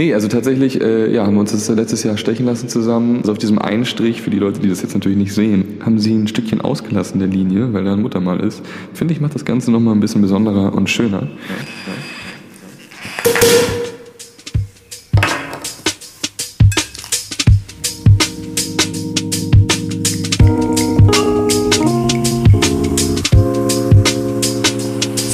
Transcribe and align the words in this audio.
Nee, 0.00 0.14
also 0.14 0.28
tatsächlich 0.28 0.80
äh, 0.80 1.12
ja, 1.12 1.26
haben 1.26 1.34
wir 1.34 1.40
uns 1.40 1.52
das 1.52 1.68
letztes 1.68 2.04
Jahr 2.04 2.16
stechen 2.16 2.46
lassen 2.46 2.70
zusammen. 2.70 3.18
Also 3.18 3.32
auf 3.32 3.36
diesem 3.36 3.58
Einstrich, 3.58 4.22
für 4.22 4.30
die 4.30 4.38
Leute, 4.38 4.58
die 4.58 4.68
das 4.70 4.80
jetzt 4.80 4.94
natürlich 4.94 5.18
nicht 5.18 5.34
sehen, 5.34 5.76
haben 5.84 5.98
sie 5.98 6.14
ein 6.14 6.26
Stückchen 6.26 6.62
ausgelassen 6.62 7.18
der 7.18 7.28
Linie, 7.28 7.74
weil 7.74 7.84
da 7.84 7.92
ein 7.92 8.00
Muttermal 8.00 8.40
ist. 8.40 8.62
Finde 8.94 9.12
ich, 9.12 9.20
macht 9.20 9.34
das 9.34 9.44
Ganze 9.44 9.70
nochmal 9.70 9.94
ein 9.94 10.00
bisschen 10.00 10.22
besonderer 10.22 10.72
und 10.72 10.88
schöner. 10.88 11.28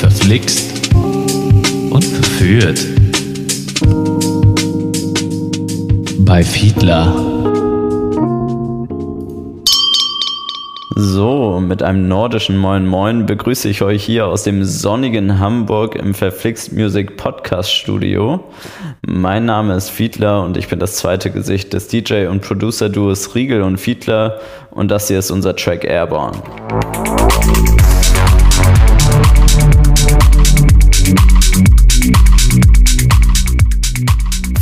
Verflixt 0.01 0.91
und 1.93 2.05
verführt. 2.05 2.96
Bei 6.27 6.43
Fiedler. 6.43 7.15
So, 10.97 11.61
mit 11.61 11.85
einem 11.85 12.09
nordischen 12.09 12.57
Moin 12.57 12.85
Moin 12.85 13.27
begrüße 13.27 13.69
ich 13.69 13.83
euch 13.83 14.05
hier 14.05 14.27
aus 14.27 14.43
dem 14.43 14.65
sonnigen 14.65 15.39
Hamburg 15.39 15.95
im 15.95 16.15
Verflixt 16.15 16.73
Music 16.73 17.17
Podcast 17.17 17.73
Studio. 17.73 18.41
Mein 19.07 19.45
Name 19.45 19.75
ist 19.77 19.91
Fiedler 19.91 20.43
und 20.43 20.57
ich 20.57 20.67
bin 20.67 20.81
das 20.81 20.97
zweite 20.97 21.31
Gesicht 21.31 21.73
des 21.73 21.87
DJ 21.87 22.27
und 22.27 22.43
Producer 22.43 22.89
Duos 22.89 23.37
Riegel 23.37 23.63
und 23.63 23.79
Fiedler 23.79 24.41
und 24.73 24.91
das 24.91 25.07
hier 25.07 25.21
ist 25.21 25.31
unser 25.31 25.55
Track 25.55 25.85
Airborne. 25.85 26.43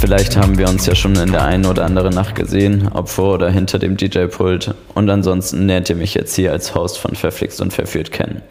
Vielleicht 0.04 0.36
haben 0.36 0.58
wir 0.58 0.68
uns 0.68 0.84
ja 0.84 0.94
schon 0.94 1.16
in 1.16 1.32
der 1.32 1.46
einen 1.46 1.64
oder 1.64 1.86
anderen 1.86 2.12
Nacht 2.12 2.34
gesehen, 2.34 2.90
ob 2.92 3.08
vor 3.08 3.36
oder 3.36 3.48
hinter 3.48 3.78
dem 3.78 3.96
DJ-Pult. 3.96 4.74
Und 4.94 5.08
ansonsten 5.08 5.66
lernt 5.66 5.88
ihr 5.88 5.96
mich 5.96 6.12
jetzt 6.12 6.34
hier 6.34 6.52
als 6.52 6.74
Host 6.74 6.98
von 6.98 7.14
Verflixt 7.14 7.58
und 7.62 7.72
Verführt 7.72 8.12
kennen. 8.12 8.42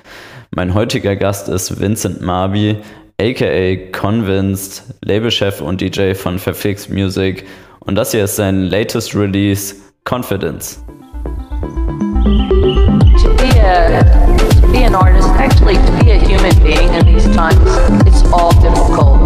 Mein 0.50 0.74
heutiger 0.74 1.16
Gast 1.16 1.50
ist 1.50 1.80
Vincent 1.80 2.22
Marby, 2.22 2.78
aka 3.22 3.76
Convinced, 3.92 4.96
Labelchef 5.02 5.62
und 5.62 5.80
DJ 5.80 6.16
von 6.16 6.40
Verflixt 6.40 6.90
Music. 6.90 7.46
Und 7.82 7.98
das 7.98 8.14
hier 8.14 8.24
ist 8.24 8.36
sein 8.36 8.64
latest 8.64 9.14
Release, 9.14 9.76
Confidence. 10.06 10.84
To 13.22 13.30
be, 13.38 13.62
a, 13.62 14.02
to 14.60 14.68
be 14.72 14.84
an 14.88 14.96
artist, 14.96 15.30
actually 15.38 15.76
to 15.76 16.04
be 16.04 16.14
a 16.14 16.18
human 16.18 16.58
being 16.64 16.92
in 16.96 17.06
these 17.06 17.32
times, 17.36 17.62
it's 18.08 18.24
all 18.34 18.50
difficult. 18.60 19.23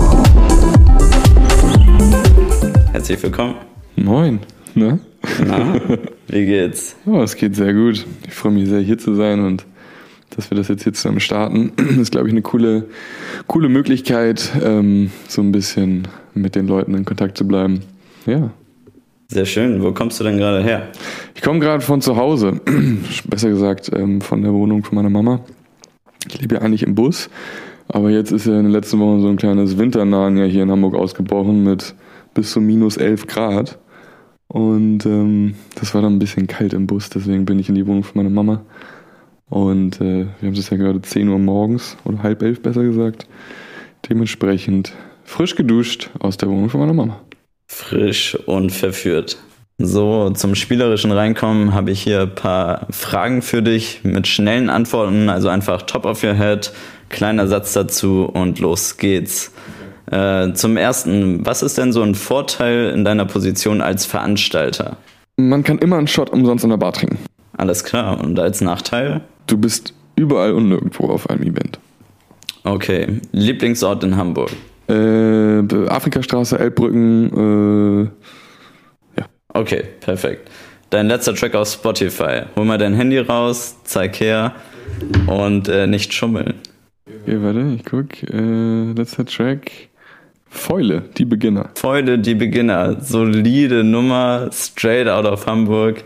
Herzlich 2.98 3.22
willkommen. 3.22 3.54
Moin. 3.96 4.40
Na? 4.74 4.98
Na, 5.46 5.80
wie 6.30 6.46
geht's? 6.48 6.96
Oh, 7.06 7.22
es 7.22 7.36
geht 7.36 7.56
sehr 7.56 7.72
gut. 7.72 8.04
Ich 8.28 8.34
freue 8.34 8.54
mich 8.54 8.68
sehr, 8.68 8.80
hier 8.80 8.98
zu 8.98 9.14
sein 9.14 9.46
und 9.46 9.68
dass 10.36 10.50
wir 10.50 10.58
das 10.58 10.68
jetzt 10.68 10.82
hier 10.82 10.94
zusammen 10.94 11.20
starten. 11.20 11.74
Das 11.78 11.96
ist, 11.98 12.12
glaube 12.12 12.28
ich, 12.28 12.34
eine 12.34 12.42
coole, 12.42 12.86
coole 13.46 13.70
Möglichkeit, 13.70 14.52
ähm, 14.64 15.12
so 15.28 15.44
ein 15.44 15.52
bisschen 15.52 16.08
mit 16.34 16.56
den 16.56 16.68
Leuten 16.68 16.96
in 16.96 17.06
Kontakt 17.06 17.38
zu 17.38 17.48
bleiben. 17.48 17.82
Ja. 18.26 18.50
Sehr 19.28 19.46
schön. 19.46 19.84
Wo 19.84 19.92
kommst 19.92 20.20
du 20.20 20.24
denn 20.24 20.40
gerade 20.40 20.64
her? 20.64 20.88
Ich 21.36 21.44
komme 21.44 21.60
gerade 21.60 21.82
von 21.82 22.02
zu 22.02 22.18
Hause. 22.18 22.60
Besser 23.30 23.50
gesagt, 23.50 23.92
ähm, 23.96 24.22
von 24.22 24.42
der 24.42 24.54
Wohnung 24.54 24.84
von 24.84 24.96
meiner 24.96 25.12
Mama. 25.12 25.42
Ich 26.28 26.42
lebe 26.42 26.56
ja 26.56 26.62
eigentlich 26.62 26.82
im 26.82 26.96
Bus. 26.96 27.30
Aber 27.90 28.10
jetzt 28.10 28.32
ist 28.32 28.48
ja 28.48 28.58
in 28.58 28.64
den 28.64 28.72
letzten 28.72 29.00
Wochen 29.00 29.22
so 29.22 29.28
ein 29.28 29.38
kleines 29.38 29.78
Winternahen 29.78 30.36
ja 30.36 30.46
hier 30.46 30.64
in 30.64 30.72
Hamburg 30.72 30.96
ausgebrochen 30.96 31.64
mit 31.64 31.94
bis 32.38 32.52
zu 32.52 32.62
minus 32.62 32.98
11 32.98 33.26
Grad. 33.28 33.80
Und 34.48 35.06
ähm, 35.06 35.56
das 35.76 35.94
war 35.94 36.02
dann 36.02 36.14
ein 36.14 36.20
bisschen 36.20 36.48
kalt 36.48 36.74
im 36.74 36.88
Bus, 36.88 37.10
deswegen 37.10 37.46
bin 37.46 37.60
ich 37.60 37.68
in 37.68 37.76
die 37.76 37.86
Wohnung 37.86 38.04
von 38.04 38.18
meiner 38.18 38.30
Mama. 38.30 38.62
Und 39.50 40.00
äh, 40.00 40.28
wir 40.40 40.48
haben 40.48 40.54
es 40.54 40.70
ja 40.70 40.78
gerade 40.78 41.02
10 41.02 41.28
Uhr 41.28 41.40
morgens 41.40 41.98
oder 42.06 42.22
halb 42.24 42.42
elf 42.44 42.62
besser 42.62 42.84
gesagt. 42.84 43.28
Dementsprechend 44.08 44.94
frisch 45.24 45.56
geduscht 45.56 46.12
aus 46.20 46.38
der 46.38 46.48
Wohnung 46.50 46.70
von 46.70 46.80
meiner 46.80 46.94
Mama. 46.94 47.20
Frisch 47.66 48.36
und 48.46 48.72
verführt. 48.72 49.38
So, 49.80 50.30
zum 50.32 50.56
spielerischen 50.56 51.12
Reinkommen 51.12 51.74
habe 51.74 51.92
ich 51.92 52.02
hier 52.02 52.22
ein 52.22 52.36
paar 52.36 52.88
Fragen 52.92 53.42
für 53.42 53.62
dich 53.62 54.02
mit 54.04 54.28
schnellen 54.28 54.70
Antworten, 54.70 55.30
also 55.30 55.50
einfach 55.50 55.84
top 55.84 56.06
of 56.06 56.24
your 56.24 56.34
head, 56.34 56.72
kleiner 57.10 57.48
Satz 57.48 57.74
dazu 57.74 58.26
und 58.26 58.60
los 58.60 58.98
geht's. 58.98 59.52
Äh, 60.12 60.54
zum 60.54 60.78
ersten, 60.78 61.46
was 61.46 61.64
ist 61.64 61.78
denn 61.78 61.92
so 61.92 62.02
ein 62.02 62.16
Vorteil 62.16 62.92
in 62.92 63.04
deiner 63.04 63.26
Position 63.26 63.82
als 63.82 64.06
Veranstalter? 64.06 64.98
Man 65.38 65.64
kann 65.64 65.78
immer 65.80 65.98
einen 65.98 66.08
Shot 66.08 66.30
umsonst 66.30 66.64
in 66.64 66.70
der 66.70 66.78
Bar 66.78 66.94
trinken. 66.94 67.20
Alles 67.58 67.84
klar. 67.84 68.20
Und 68.20 68.40
als 68.40 68.62
Nachteil? 68.62 69.22
Du 69.48 69.58
bist 69.58 69.94
überall 70.16 70.54
und 70.54 70.70
nirgendwo 70.70 71.08
auf 71.08 71.30
einem 71.30 71.44
Event. 71.44 71.80
Okay. 72.64 73.22
Lieblingsort 73.32 74.04
in 74.04 74.16
Hamburg? 74.16 74.52
Äh, 74.90 75.90
Afrikastraße, 75.90 76.58
Elbbrücken, 76.58 78.06
äh, 78.06 79.20
ja. 79.20 79.26
Okay, 79.50 79.84
perfekt. 80.00 80.50
Dein 80.90 81.08
letzter 81.08 81.36
Track 81.36 81.56
auf 81.56 81.68
Spotify. 81.68 82.44
Hol 82.56 82.64
mal 82.64 82.78
dein 82.78 82.94
Handy 82.94 83.18
raus, 83.20 83.76
zeig 83.84 84.20
her 84.22 84.56
und 85.28 85.68
äh, 85.68 85.88
nicht 85.88 86.14
schummeln. 86.14 86.54
Okay, 87.06 87.38
warte, 87.42 87.74
ich 87.76 87.84
guck. 87.84 88.24
Äh, 88.34 88.94
letzter 88.94 89.26
Track. 89.26 89.90
Fäule, 90.50 91.04
die 91.18 91.26
Beginner. 91.26 91.70
Fäule, 91.76 92.20
die 92.20 92.36
Beginner. 92.36 92.98
Solide 93.02 93.84
Nummer, 93.84 94.50
straight 94.52 95.08
out 95.08 95.26
of 95.26 95.46
Hamburg. 95.46 96.04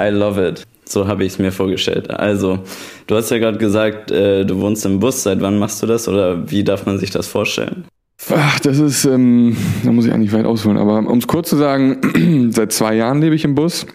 I 0.00 0.08
love 0.10 0.40
it. 0.46 0.64
So 0.84 1.06
habe 1.06 1.24
ich 1.24 1.32
es 1.32 1.38
mir 1.38 1.52
vorgestellt. 1.52 2.10
Also, 2.10 2.58
du 3.06 3.16
hast 3.16 3.30
ja 3.30 3.38
gerade 3.38 3.58
gesagt, 3.58 4.10
äh, 4.10 4.44
du 4.44 4.60
wohnst 4.60 4.84
im 4.84 5.00
Bus. 5.00 5.22
Seit 5.22 5.40
wann 5.40 5.58
machst 5.58 5.82
du 5.82 5.86
das 5.86 6.06
oder 6.06 6.50
wie 6.50 6.64
darf 6.64 6.86
man 6.86 6.98
sich 6.98 7.10
das 7.10 7.26
vorstellen? 7.26 7.84
Ach, 8.30 8.60
das 8.60 8.78
ist, 8.78 9.04
ähm, 9.04 9.56
da 9.84 9.90
muss 9.90 10.06
ich 10.06 10.12
eigentlich 10.12 10.32
weit 10.32 10.44
ausholen. 10.44 10.76
Aber 10.76 10.98
um 10.98 11.18
es 11.18 11.26
kurz 11.26 11.48
zu 11.48 11.56
sagen, 11.56 12.50
seit 12.52 12.72
zwei 12.72 12.94
Jahren 12.94 13.20
lebe 13.20 13.34
ich 13.34 13.44
im 13.44 13.54
Bus 13.54 13.86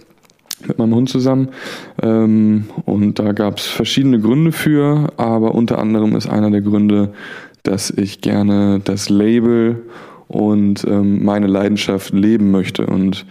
mit 0.65 0.79
meinem 0.79 0.95
Hund 0.95 1.09
zusammen. 1.09 1.49
Ähm, 2.01 2.65
und 2.85 3.19
da 3.19 3.31
gab 3.31 3.57
es 3.57 3.67
verschiedene 3.67 4.19
Gründe 4.19 4.51
für, 4.51 5.09
aber 5.17 5.55
unter 5.55 5.79
anderem 5.79 6.15
ist 6.15 6.27
einer 6.27 6.49
der 6.49 6.61
Gründe, 6.61 7.13
dass 7.67 7.89
ich 7.89 8.22
gerne 8.22 8.79
das 8.83 9.09
Label 9.09 9.83
und 10.28 10.85
ähm, 10.85 11.23
meine 11.23 11.47
Leidenschaft 11.47 12.13
leben 12.13 12.51
möchte. 12.51 12.85
Und 12.85 13.25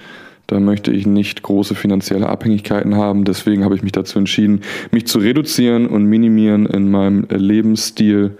da 0.47 0.61
möchte 0.61 0.93
ich 0.93 1.07
nicht 1.07 1.43
große 1.43 1.75
finanzielle 1.75 2.29
Abhängigkeiten 2.29 2.97
haben. 2.97 3.25
Deswegen 3.25 3.65
habe 3.65 3.75
ich 3.75 3.83
mich 3.83 3.93
dazu 3.93 4.19
entschieden, 4.19 4.61
mich 4.93 5.07
zu 5.07 5.19
reduzieren 5.19 5.87
und 5.87 6.05
minimieren 6.05 6.67
in 6.67 6.91
meinem 6.91 7.27
Lebensstil. 7.31 8.37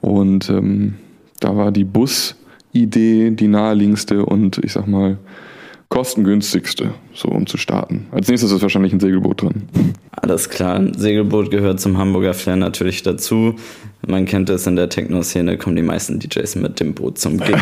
Und 0.00 0.48
ähm, 0.50 0.94
da 1.40 1.56
war 1.56 1.70
die 1.70 1.84
Bus-Idee 1.84 3.30
die 3.30 3.48
naheliegendste 3.48 4.24
und 4.24 4.58
ich 4.64 4.72
sag 4.72 4.86
mal 4.86 5.18
kostengünstigste, 5.88 6.94
so 7.12 7.28
um 7.28 7.46
zu 7.46 7.56
starten. 7.56 8.06
Als 8.10 8.28
nächstes 8.28 8.50
ist 8.50 8.62
wahrscheinlich 8.62 8.92
ein 8.92 9.00
Segelboot 9.00 9.42
drin. 9.42 9.68
Alles 10.16 10.48
klar, 10.48 10.76
ein 10.76 10.94
Segelboot 10.94 11.50
gehört 11.50 11.80
zum 11.80 11.98
Hamburger 11.98 12.34
Flair 12.34 12.56
natürlich 12.56 13.02
dazu. 13.02 13.56
Man 14.06 14.26
kennt 14.26 14.50
es 14.50 14.66
in 14.66 14.76
der 14.76 14.88
Techno-Szene, 14.88 15.56
kommen 15.58 15.76
die 15.76 15.82
meisten 15.82 16.18
DJs 16.18 16.56
mit 16.56 16.80
dem 16.80 16.94
Boot 16.94 17.18
zum 17.18 17.38
Gig. 17.38 17.56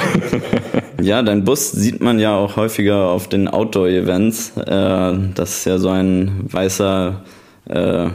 ja, 1.00 1.22
dein 1.22 1.44
Bus 1.44 1.72
sieht 1.72 2.00
man 2.00 2.18
ja 2.18 2.36
auch 2.36 2.56
häufiger 2.56 3.08
auf 3.08 3.28
den 3.28 3.48
Outdoor-Events. 3.48 4.56
Äh, 4.56 5.14
das 5.34 5.58
ist 5.58 5.64
ja 5.66 5.78
so 5.78 5.88
ein 5.88 6.44
weißer 6.44 7.22
äh, 7.68 8.08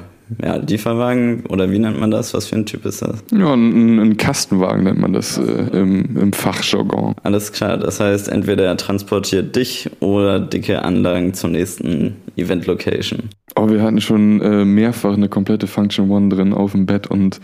ja, 0.44 0.58
Lieferwagen 0.58 1.46
oder 1.48 1.72
wie 1.72 1.80
nennt 1.80 2.00
man 2.00 2.12
das? 2.12 2.34
Was 2.34 2.48
für 2.48 2.58
ein 2.58 2.66
Typ 2.66 2.86
ist 2.86 3.02
das? 3.02 3.24
Ja, 3.32 3.54
ein, 3.54 4.00
ein 4.00 4.18
Kastenwagen 4.18 4.84
nennt 4.84 5.00
man 5.00 5.14
das 5.14 5.38
äh, 5.38 5.42
im, 5.42 6.18
im 6.18 6.34
Fachjargon. 6.34 7.16
Alles 7.24 7.54
klar, 7.54 7.78
das 7.78 8.00
heißt, 8.00 8.28
entweder 8.28 8.66
er 8.66 8.78
transportiert 8.78 9.56
dich 9.56 9.90
oder 10.02 10.40
dicke 10.40 10.84
Anlagen 10.84 11.34
zur 11.34 11.50
nächsten 11.52 12.18
Event-Location. 12.38 13.30
Oh, 13.56 13.70
wir 13.70 13.82
hatten 13.82 14.02
schon 14.02 14.42
äh, 14.42 14.66
mehrfach 14.66 15.14
eine 15.14 15.30
komplette 15.30 15.68
Function 15.68 16.10
One 16.10 16.30
drin 16.30 16.54
auf 16.54 16.72
dem 16.72 16.86
Bett 16.86 17.08
und 17.08 17.40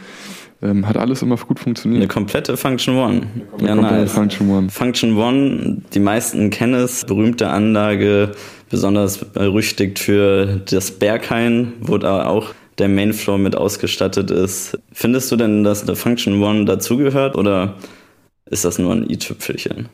ähm, 0.61 0.87
hat 0.87 0.97
alles 0.97 1.21
immer 1.21 1.35
gut 1.35 1.59
funktioniert. 1.59 2.01
Eine 2.01 2.07
komplette 2.07 2.55
Function 2.55 2.95
One. 2.95 3.21
Eine 3.57 3.67
ja, 3.67 3.75
komplette 3.75 4.01
nice. 4.01 4.11
Function 4.13 4.49
One. 4.49 4.69
Function 4.69 5.17
One, 5.17 5.81
die 5.93 5.99
meisten 5.99 6.49
kennen 6.49 6.75
es, 6.75 7.03
berühmte 7.05 7.49
Anlage, 7.49 8.31
besonders 8.69 9.17
berüchtigt 9.17 9.99
für 9.99 10.61
das 10.69 10.91
Berghain, 10.91 11.73
wo 11.81 11.97
da 11.97 12.25
auch 12.25 12.53
der 12.77 12.87
Mainfloor 12.87 13.37
mit 13.37 13.55
ausgestattet 13.55 14.31
ist. 14.31 14.79
Findest 14.91 15.31
du 15.31 15.35
denn, 15.35 15.63
dass 15.63 15.83
eine 15.83 15.95
Function 15.95 16.41
One 16.41 16.65
dazugehört 16.65 17.35
oder 17.35 17.75
ist 18.49 18.65
das 18.65 18.79
nur 18.79 18.93
ein 18.93 19.09
i-Tüpfelchen? 19.09 19.89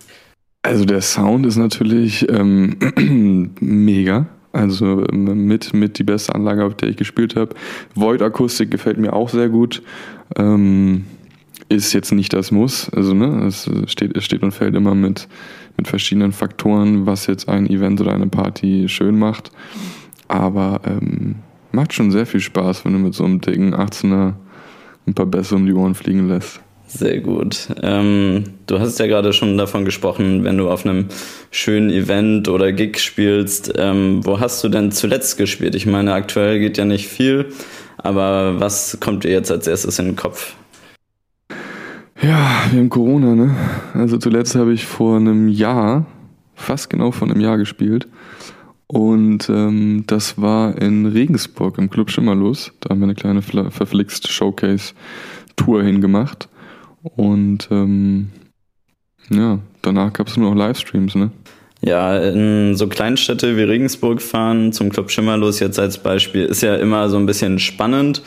Also 0.61 0.85
der 0.85 1.01
Sound 1.01 1.45
ist 1.45 1.57
natürlich 1.57 2.27
ähm, 2.29 2.77
mega. 3.59 4.27
Also 4.59 5.05
ähm, 5.09 5.45
mit, 5.45 5.73
mit 5.73 5.99
die 5.99 6.03
beste 6.03 6.35
Anlage, 6.35 6.65
auf 6.65 6.75
der 6.75 6.89
ich 6.89 6.97
gespielt 6.97 7.37
habe. 7.37 7.55
Void-Akustik 7.95 8.69
gefällt 8.69 8.97
mir 8.97 9.13
auch 9.13 9.29
sehr 9.29 9.47
gut. 9.47 9.81
Ähm, 10.35 11.05
ist 11.69 11.93
jetzt 11.93 12.11
nicht 12.11 12.33
das 12.33 12.51
Muss. 12.51 12.89
Also 12.89 13.13
ne, 13.13 13.45
es 13.47 13.69
steht, 13.85 14.17
es 14.17 14.25
steht 14.25 14.43
und 14.43 14.51
fällt 14.51 14.75
immer 14.75 14.95
mit, 14.95 15.29
mit 15.77 15.87
verschiedenen 15.87 16.33
Faktoren, 16.33 17.05
was 17.05 17.27
jetzt 17.27 17.47
ein 17.47 17.69
Event 17.69 18.01
oder 18.01 18.13
eine 18.13 18.27
Party 18.27 18.89
schön 18.89 19.17
macht. 19.17 19.51
Aber 20.27 20.81
ähm, 20.85 21.35
macht 21.71 21.93
schon 21.93 22.11
sehr 22.11 22.25
viel 22.25 22.41
Spaß, 22.41 22.83
wenn 22.83 22.93
du 22.93 22.99
mit 22.99 23.13
so 23.13 23.23
einem 23.23 23.39
dicken 23.39 23.73
18er 23.73 24.33
ein 25.07 25.13
paar 25.13 25.25
Bässe 25.25 25.55
um 25.55 25.65
die 25.65 25.73
Ohren 25.73 25.95
fliegen 25.95 26.27
lässt. 26.27 26.59
Sehr 26.91 27.19
gut. 27.19 27.67
Ähm, 27.83 28.45
du 28.65 28.79
hast 28.79 28.99
ja 28.99 29.05
gerade 29.05 29.31
schon 29.31 29.57
davon 29.59 29.85
gesprochen, 29.85 30.43
wenn 30.43 30.57
du 30.57 30.69
auf 30.69 30.85
einem 30.85 31.05
schönen 31.51 31.91
Event 31.91 32.47
oder 32.47 32.71
Gig 32.71 32.97
spielst. 32.97 33.71
Ähm, 33.77 34.25
wo 34.25 34.39
hast 34.39 34.63
du 34.63 34.69
denn 34.69 34.91
zuletzt 34.91 35.37
gespielt? 35.37 35.75
Ich 35.75 35.85
meine, 35.85 36.13
aktuell 36.13 36.59
geht 36.59 36.79
ja 36.79 36.85
nicht 36.85 37.07
viel, 37.07 37.53
aber 37.99 38.59
was 38.59 38.97
kommt 38.99 39.23
dir 39.23 39.29
jetzt 39.29 39.51
als 39.51 39.67
erstes 39.67 39.99
in 39.99 40.07
den 40.07 40.15
Kopf? 40.15 40.55
Ja, 42.21 42.63
wir 42.71 42.79
haben 42.79 42.89
Corona, 42.89 43.35
ne? 43.35 43.55
Also 43.93 44.17
zuletzt 44.17 44.55
habe 44.55 44.73
ich 44.73 44.85
vor 44.85 45.17
einem 45.17 45.47
Jahr, 45.47 46.07
fast 46.55 46.89
genau 46.89 47.11
vor 47.11 47.29
einem 47.29 47.39
Jahr 47.39 47.59
gespielt. 47.59 48.07
Und 48.87 49.47
ähm, 49.47 50.05
das 50.07 50.41
war 50.41 50.75
in 50.81 51.05
Regensburg 51.05 51.77
im 51.77 51.91
Club 51.91 52.09
Schimmerlos. 52.09 52.71
Da 52.79 52.89
haben 52.89 52.99
wir 52.99 53.05
eine 53.05 53.13
kleine 53.13 53.43
verflixt 53.43 54.27
Showcase-Tour 54.27 55.83
hingemacht. 55.83 56.49
Und 57.03 57.67
ähm, 57.71 58.29
ja, 59.29 59.59
danach 59.81 60.13
gab 60.13 60.27
es 60.27 60.37
nur 60.37 60.49
noch 60.49 60.57
Livestreams, 60.57 61.15
ne? 61.15 61.31
Ja, 61.81 62.17
in 62.17 62.75
so 62.75 62.87
Kleinstädte 62.87 63.55
wie 63.55 63.63
Regensburg 63.63 64.21
fahren 64.21 64.73
zum 64.73 64.89
Club 64.89 65.11
Schimmerlos 65.11 65.61
jetzt 65.61 65.79
als 65.79 65.97
Beispiel 65.97 66.43
ist 66.45 66.61
ja 66.61 66.75
immer 66.75 67.07
so 67.09 67.15
ein 67.15 67.25
bisschen 67.25 67.57
spannend. 67.57 68.21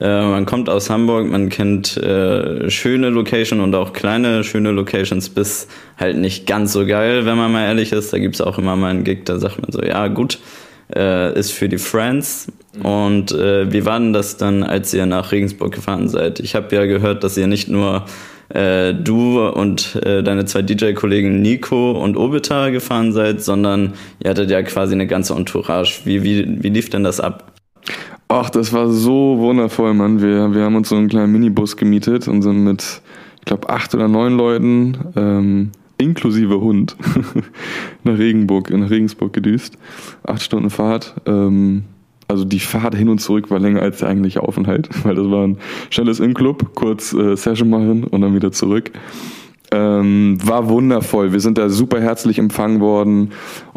Äh, 0.00 0.22
man 0.22 0.46
kommt 0.46 0.70
aus 0.70 0.88
Hamburg, 0.88 1.28
man 1.28 1.50
kennt 1.50 1.98
äh, 1.98 2.68
schöne 2.70 3.10
Locations 3.10 3.62
und 3.62 3.74
auch 3.74 3.92
kleine 3.92 4.42
schöne 4.42 4.70
Locations 4.70 5.28
bis 5.28 5.68
halt 5.98 6.16
nicht 6.16 6.46
ganz 6.46 6.72
so 6.72 6.86
geil, 6.86 7.26
wenn 7.26 7.36
man 7.36 7.52
mal 7.52 7.64
ehrlich 7.64 7.92
ist. 7.92 8.12
Da 8.12 8.18
gibt's 8.18 8.40
auch 8.40 8.58
immer 8.58 8.74
mal 8.74 8.90
einen 8.90 9.04
Gig, 9.04 9.24
da 9.26 9.38
sagt 9.38 9.60
man 9.60 9.70
so, 9.70 9.82
ja 9.82 10.08
gut, 10.08 10.38
äh, 10.94 11.38
ist 11.38 11.52
für 11.52 11.68
die 11.68 11.78
Friends. 11.78 12.50
Mhm. 12.76 12.84
Und 12.84 13.32
äh, 13.32 13.72
wie 13.72 13.84
war 13.84 13.98
denn 13.98 14.12
das 14.12 14.36
dann, 14.36 14.62
als 14.62 14.92
ihr 14.94 15.06
nach 15.06 15.32
Regensburg 15.32 15.72
gefahren 15.72 16.08
seid? 16.08 16.40
Ich 16.40 16.54
habe 16.54 16.74
ja 16.74 16.86
gehört, 16.86 17.24
dass 17.24 17.36
ihr 17.36 17.46
nicht 17.46 17.68
nur 17.68 18.04
äh, 18.50 18.94
du 18.94 19.40
und 19.40 19.96
äh, 19.96 20.22
deine 20.22 20.44
zwei 20.44 20.62
DJ-Kollegen 20.62 21.40
Nico 21.40 21.92
und 21.92 22.16
Obita 22.16 22.70
gefahren 22.70 23.12
seid, 23.12 23.42
sondern 23.42 23.94
ihr 24.22 24.30
hattet 24.30 24.50
ja 24.50 24.62
quasi 24.62 24.94
eine 24.94 25.06
ganze 25.06 25.34
Entourage. 25.34 26.00
Wie, 26.04 26.22
wie, 26.22 26.62
wie 26.62 26.68
lief 26.68 26.90
denn 26.90 27.04
das 27.04 27.20
ab? 27.20 27.52
Ach, 28.28 28.50
das 28.50 28.72
war 28.72 28.88
so 28.88 29.38
wundervoll, 29.38 29.94
Mann. 29.94 30.20
Wir, 30.20 30.54
wir 30.54 30.62
haben 30.62 30.76
uns 30.76 30.88
so 30.88 30.96
einen 30.96 31.08
kleinen 31.08 31.32
Minibus 31.32 31.76
gemietet 31.76 32.26
und 32.26 32.42
sind 32.42 32.64
mit, 32.64 33.02
ich 33.38 33.44
glaube, 33.44 33.68
acht 33.68 33.94
oder 33.94 34.08
neun 34.08 34.36
Leuten, 34.36 34.98
ähm, 35.14 35.72
inklusive 35.98 36.60
Hund, 36.60 36.96
nach 38.04 38.18
Regenburg, 38.18 38.70
nach 38.70 38.90
Regensburg 38.90 39.32
gedüst. 39.32 39.78
Acht 40.24 40.42
Stunden 40.42 40.70
Fahrt. 40.70 41.14
Ähm, 41.26 41.84
also 42.34 42.44
die 42.44 42.58
Fahrt 42.58 42.96
hin 42.96 43.08
und 43.08 43.18
zurück 43.18 43.48
war 43.50 43.60
länger 43.60 43.80
als 43.80 43.98
der 43.98 44.08
eigentliche 44.08 44.42
Aufenthalt, 44.42 44.88
weil 45.04 45.14
das 45.14 45.30
war 45.30 45.46
ein 45.46 45.58
schnelles 45.90 46.18
In-Club, 46.18 46.74
kurz 46.74 47.12
äh, 47.12 47.36
Session 47.36 47.70
machen 47.70 48.04
und 48.04 48.20
dann 48.20 48.34
wieder 48.34 48.50
zurück. 48.50 48.90
Ähm, 49.70 50.36
war 50.44 50.68
wundervoll. 50.68 51.32
Wir 51.32 51.40
sind 51.40 51.58
da 51.58 51.68
super 51.68 52.00
herzlich 52.00 52.38
empfangen 52.38 52.80
worden. 52.80 53.30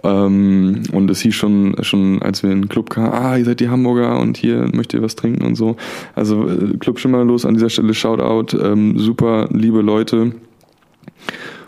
Ähm, 0.03 0.83
und 0.91 1.09
es 1.09 1.21
hieß 1.21 1.33
schon, 1.33 1.75
schon, 1.81 2.21
als 2.21 2.43
wir 2.43 2.51
in 2.51 2.63
den 2.63 2.69
Club 2.69 2.89
kamen, 2.89 3.13
ah, 3.13 3.37
ihr 3.37 3.45
seid 3.45 3.59
die 3.59 3.69
Hamburger 3.69 4.19
und 4.19 4.37
hier 4.37 4.67
möchtet 4.73 4.95
ihr 4.95 5.01
was 5.01 5.15
trinken 5.15 5.43
und 5.45 5.55
so. 5.55 5.75
Also 6.15 6.47
äh, 6.49 6.77
Club 6.77 6.99
Schimmerlos 6.99 7.45
an 7.45 7.53
dieser 7.53 7.69
Stelle 7.69 7.93
Shoutout. 7.93 8.57
Ähm, 8.57 8.97
super 8.97 9.49
liebe 9.51 9.81
Leute. 9.81 10.33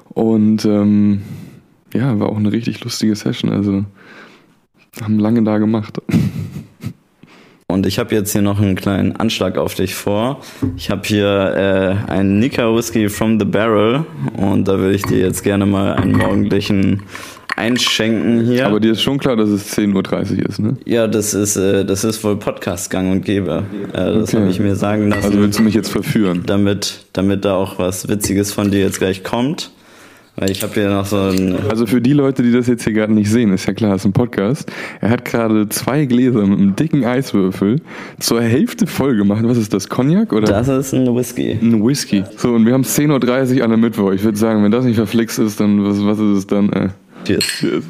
Und 0.09 0.65
ähm, 0.65 1.21
ja, 1.93 2.19
war 2.19 2.29
auch 2.29 2.37
eine 2.37 2.51
richtig 2.51 2.83
lustige 2.83 3.15
Session. 3.15 3.51
Also 3.51 3.85
haben 5.01 5.19
lange 5.19 5.43
da 5.43 5.57
gemacht. 5.57 6.01
Und 7.79 7.85
ich 7.85 7.97
habe 7.97 8.13
jetzt 8.13 8.33
hier 8.33 8.41
noch 8.41 8.59
einen 8.59 8.75
kleinen 8.75 9.15
Anschlag 9.15 9.57
auf 9.57 9.73
dich 9.73 9.95
vor. 9.95 10.41
Ich 10.75 10.89
habe 10.89 11.03
hier 11.05 12.03
äh, 12.07 12.11
einen 12.11 12.37
Nika 12.37 12.75
Whisky 12.75 13.07
from 13.07 13.39
the 13.39 13.45
Barrel 13.45 14.05
und 14.35 14.67
da 14.67 14.77
würde 14.79 14.95
ich 14.95 15.03
dir 15.03 15.19
jetzt 15.19 15.45
gerne 15.45 15.65
mal 15.65 15.93
einen 15.93 16.17
morgendlichen 16.17 17.03
einschenken 17.55 18.45
hier. 18.45 18.67
Aber 18.67 18.81
dir 18.81 18.91
ist 18.91 19.01
schon 19.01 19.17
klar, 19.17 19.37
dass 19.37 19.47
es 19.47 19.77
10.30 19.77 20.39
Uhr 20.39 20.49
ist, 20.49 20.59
ne? 20.59 20.75
Ja, 20.83 21.07
das 21.07 21.33
ist, 21.33 21.55
äh, 21.55 21.85
das 21.85 22.03
ist 22.03 22.21
wohl 22.21 22.35
Podcast-Gang 22.35 23.13
und 23.13 23.23
Gäbe. 23.23 23.63
Äh, 23.93 23.93
das 23.93 24.33
okay. 24.33 24.41
habe 24.41 24.51
ich 24.51 24.59
mir 24.59 24.75
sagen 24.75 25.07
lassen. 25.07 25.23
Also 25.23 25.39
willst 25.39 25.59
du 25.59 25.63
mich 25.63 25.73
jetzt 25.73 25.89
verführen? 25.89 26.43
Damit, 26.45 27.05
damit 27.13 27.45
da 27.45 27.55
auch 27.55 27.79
was 27.79 28.09
Witziges 28.09 28.51
von 28.51 28.71
dir 28.71 28.81
jetzt 28.81 28.99
gleich 28.99 29.23
kommt. 29.23 29.71
Weil 30.39 30.51
ich 30.51 30.63
habe 30.63 30.73
hier 30.73 30.89
noch 30.89 31.05
so 31.05 31.17
ein. 31.17 31.69
Also 31.69 31.85
für 31.85 31.99
die 31.99 32.13
Leute, 32.13 32.43
die 32.43 32.53
das 32.53 32.67
jetzt 32.67 32.85
hier 32.85 32.93
gerade 32.93 33.11
nicht 33.11 33.29
sehen, 33.29 33.51
ist 33.51 33.65
ja 33.65 33.73
klar, 33.73 33.95
es 33.95 34.03
ist 34.03 34.05
ein 34.05 34.13
Podcast. 34.13 34.71
Er 35.01 35.09
hat 35.09 35.25
gerade 35.25 35.67
zwei 35.67 36.05
Gläser 36.05 36.47
mit 36.47 36.59
einem 36.59 36.77
dicken 36.77 37.03
Eiswürfel 37.03 37.81
zur 38.19 38.41
Hälfte 38.41 38.87
voll 38.87 39.17
gemacht. 39.17 39.41
Was 39.43 39.57
ist 39.57 39.73
das? 39.73 39.89
Cognac 39.89 40.31
oder? 40.31 40.47
Das 40.47 40.69
ist 40.69 40.93
ein 40.93 41.13
Whisky. 41.13 41.59
Ein 41.61 41.85
Whisky. 41.85 42.23
So, 42.37 42.53
und 42.53 42.65
wir 42.65 42.71
haben 42.71 42.83
10.30 42.83 43.57
Uhr 43.57 43.63
an 43.65 43.69
der 43.71 43.77
Mittwoch. 43.77 44.13
Ich 44.13 44.23
würde 44.23 44.37
sagen, 44.37 44.63
wenn 44.63 44.71
das 44.71 44.85
nicht 44.85 44.95
verflixt 44.95 45.39
ist, 45.39 45.59
dann 45.59 45.83
was, 45.83 46.01
was 46.05 46.17
ist 46.19 46.37
es 46.37 46.47
dann? 46.47 46.71
Äh? 46.71 46.89
Cheers. 47.25 47.43
Cheers. 47.43 47.83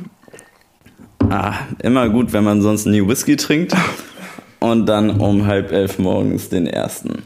Ah, 1.29 1.53
immer 1.83 2.09
gut, 2.09 2.33
wenn 2.33 2.43
man 2.43 2.63
sonst 2.63 2.87
nie 2.87 3.07
Whisky 3.07 3.35
trinkt. 3.35 3.75
Und 4.57 4.87
dann 4.87 5.11
um 5.11 5.45
halb 5.45 5.71
elf 5.71 5.99
morgens 5.99 6.49
den 6.49 6.65
ersten. 6.65 7.21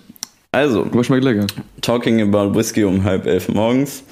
Also. 0.51 0.85
Was 0.91 1.05
schmeckt 1.05 1.23
lecker? 1.23 1.47
Talking 1.79 2.21
about 2.21 2.53
Whisky 2.53 2.83
um 2.83 3.05
halb 3.05 3.25
elf 3.25 3.47
morgens. 3.47 4.03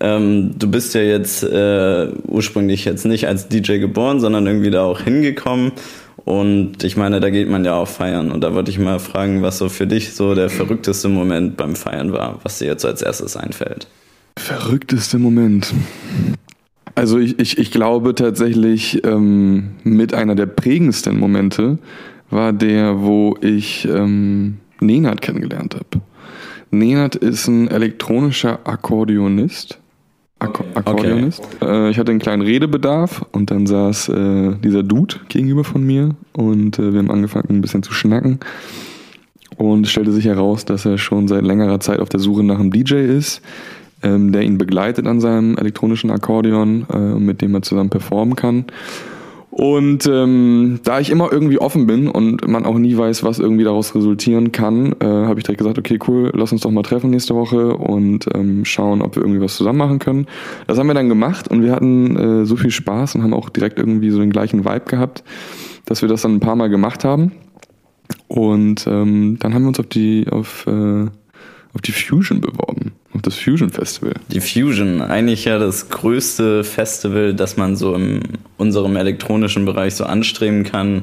Ähm, 0.00 0.58
du 0.58 0.70
bist 0.70 0.94
ja 0.94 1.00
jetzt 1.00 1.42
äh, 1.42 2.08
ursprünglich 2.28 2.84
jetzt 2.84 3.06
nicht 3.06 3.26
als 3.26 3.48
DJ 3.48 3.78
geboren, 3.78 4.20
sondern 4.20 4.46
irgendwie 4.46 4.70
da 4.70 4.84
auch 4.84 5.00
hingekommen. 5.00 5.72
Und 6.24 6.82
ich 6.82 6.96
meine, 6.96 7.20
da 7.20 7.30
geht 7.30 7.48
man 7.48 7.64
ja 7.64 7.74
auch 7.74 7.88
feiern. 7.88 8.30
Und 8.30 8.42
da 8.42 8.52
wollte 8.54 8.70
ich 8.70 8.78
mal 8.78 8.98
fragen, 8.98 9.42
was 9.42 9.58
so 9.58 9.68
für 9.68 9.86
dich 9.86 10.14
so 10.14 10.34
der 10.34 10.50
verrückteste 10.50 11.08
Moment 11.08 11.56
beim 11.56 11.76
Feiern 11.76 12.12
war, 12.12 12.40
was 12.42 12.58
dir 12.58 12.66
jetzt 12.66 12.84
als 12.84 13.00
erstes 13.00 13.36
einfällt. 13.36 13.86
Verrückteste 14.38 15.18
Moment. 15.18 15.72
Also 16.94 17.18
ich, 17.18 17.38
ich, 17.38 17.58
ich 17.58 17.70
glaube 17.70 18.14
tatsächlich, 18.14 19.04
ähm, 19.04 19.76
mit 19.84 20.14
einer 20.14 20.34
der 20.34 20.46
prägendsten 20.46 21.18
Momente 21.18 21.78
war 22.30 22.52
der, 22.52 23.02
wo 23.02 23.36
ich 23.40 23.86
ähm, 23.86 24.58
Nenad 24.80 25.22
kennengelernt 25.22 25.74
habe. 25.74 26.02
Nenad 26.70 27.14
ist 27.14 27.46
ein 27.46 27.68
elektronischer 27.68 28.60
Akkordeonist 28.64 29.78
Ak 30.46 30.60
okay. 30.60 30.68
Akkordeonist. 30.74 31.48
Okay. 31.60 31.86
Äh, 31.86 31.90
ich 31.90 31.98
hatte 31.98 32.10
einen 32.10 32.20
kleinen 32.20 32.42
Redebedarf 32.42 33.24
und 33.32 33.50
dann 33.50 33.66
saß 33.66 34.08
äh, 34.10 34.54
dieser 34.62 34.82
Dude 34.82 35.16
gegenüber 35.28 35.64
von 35.64 35.84
mir 35.84 36.14
und 36.32 36.78
äh, 36.78 36.92
wir 36.92 36.98
haben 36.98 37.10
angefangen 37.10 37.46
ein 37.50 37.60
bisschen 37.60 37.82
zu 37.82 37.92
schnacken. 37.92 38.40
Und 39.56 39.86
es 39.86 39.92
stellte 39.92 40.12
sich 40.12 40.26
heraus, 40.26 40.64
dass 40.64 40.84
er 40.84 40.98
schon 40.98 41.28
seit 41.28 41.42
längerer 41.42 41.80
Zeit 41.80 42.00
auf 42.00 42.08
der 42.08 42.20
Suche 42.20 42.44
nach 42.44 42.58
einem 42.58 42.70
DJ 42.70 42.94
ist, 42.96 43.40
ähm, 44.02 44.32
der 44.32 44.42
ihn 44.42 44.58
begleitet 44.58 45.06
an 45.06 45.20
seinem 45.20 45.56
elektronischen 45.56 46.10
Akkordeon, 46.10 46.86
äh, 46.92 46.98
mit 47.18 47.40
dem 47.40 47.54
er 47.54 47.62
zusammen 47.62 47.90
performen 47.90 48.36
kann. 48.36 48.66
Und 49.58 50.06
ähm, 50.06 50.80
da 50.84 51.00
ich 51.00 51.08
immer 51.08 51.32
irgendwie 51.32 51.58
offen 51.58 51.86
bin 51.86 52.08
und 52.08 52.46
man 52.46 52.66
auch 52.66 52.76
nie 52.76 52.94
weiß, 52.94 53.22
was 53.22 53.38
irgendwie 53.38 53.64
daraus 53.64 53.94
resultieren 53.94 54.52
kann, 54.52 54.94
äh, 55.00 55.06
habe 55.06 55.40
ich 55.40 55.44
direkt 55.44 55.60
gesagt, 55.60 55.78
okay, 55.78 55.98
cool, 56.06 56.30
lass 56.34 56.52
uns 56.52 56.60
doch 56.60 56.70
mal 56.70 56.82
treffen 56.82 57.08
nächste 57.08 57.34
Woche 57.34 57.74
und 57.74 58.26
ähm, 58.34 58.66
schauen, 58.66 59.00
ob 59.00 59.16
wir 59.16 59.22
irgendwie 59.22 59.40
was 59.40 59.56
zusammen 59.56 59.78
machen 59.78 59.98
können. 59.98 60.26
Das 60.66 60.78
haben 60.78 60.88
wir 60.88 60.92
dann 60.92 61.08
gemacht 61.08 61.48
und 61.48 61.62
wir 61.62 61.72
hatten 61.72 62.16
äh, 62.16 62.44
so 62.44 62.56
viel 62.56 62.70
Spaß 62.70 63.14
und 63.14 63.22
haben 63.22 63.32
auch 63.32 63.48
direkt 63.48 63.78
irgendwie 63.78 64.10
so 64.10 64.18
den 64.18 64.28
gleichen 64.28 64.66
Vibe 64.66 64.84
gehabt, 64.84 65.24
dass 65.86 66.02
wir 66.02 66.10
das 66.10 66.20
dann 66.20 66.34
ein 66.34 66.40
paar 66.40 66.56
Mal 66.56 66.68
gemacht 66.68 67.02
haben. 67.02 67.32
Und 68.28 68.86
ähm, 68.86 69.38
dann 69.40 69.54
haben 69.54 69.62
wir 69.62 69.68
uns 69.68 69.80
auf 69.80 69.86
die 69.86 70.26
auf 70.30 70.66
äh, 70.66 71.06
auf 71.72 71.80
die 71.82 71.92
Fusion 71.92 72.42
beworben, 72.42 72.92
auf 73.16 73.22
das 73.22 73.36
Fusion 73.36 73.70
Festival. 73.70 74.14
Die 74.28 74.40
Fusion, 74.40 75.02
eigentlich 75.02 75.44
ja 75.44 75.58
das 75.58 75.88
größte 75.88 76.64
Festival, 76.64 77.34
das 77.34 77.56
man 77.56 77.76
so 77.76 77.94
in 77.94 78.20
unserem 78.56 78.96
elektronischen 78.96 79.64
Bereich 79.64 79.94
so 79.94 80.04
anstreben 80.04 80.64
kann 80.64 81.02